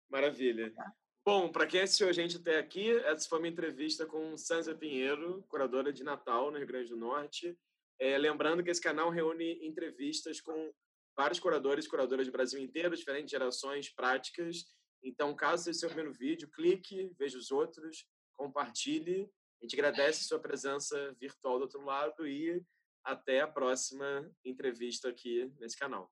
[0.09, 0.73] Maravilha.
[0.75, 0.93] Tá?
[1.25, 5.45] Bom, para quem assistiu a gente até aqui, essa foi uma entrevista com Sanza Pinheiro,
[5.49, 7.57] curadora de Natal no Rio Grande do Norte.
[8.01, 10.73] É, lembrando que esse canal reúne entrevistas com
[11.15, 14.65] vários curadores curadoras do Brasil inteiro, diferentes gerações, práticas.
[15.05, 18.07] Então, caso seja o seu primeiro vídeo, clique, veja os outros,
[18.37, 19.31] compartilhe.
[19.61, 22.65] A gente agradece a sua presença virtual do outro lado e
[23.05, 26.11] até a próxima entrevista aqui nesse canal.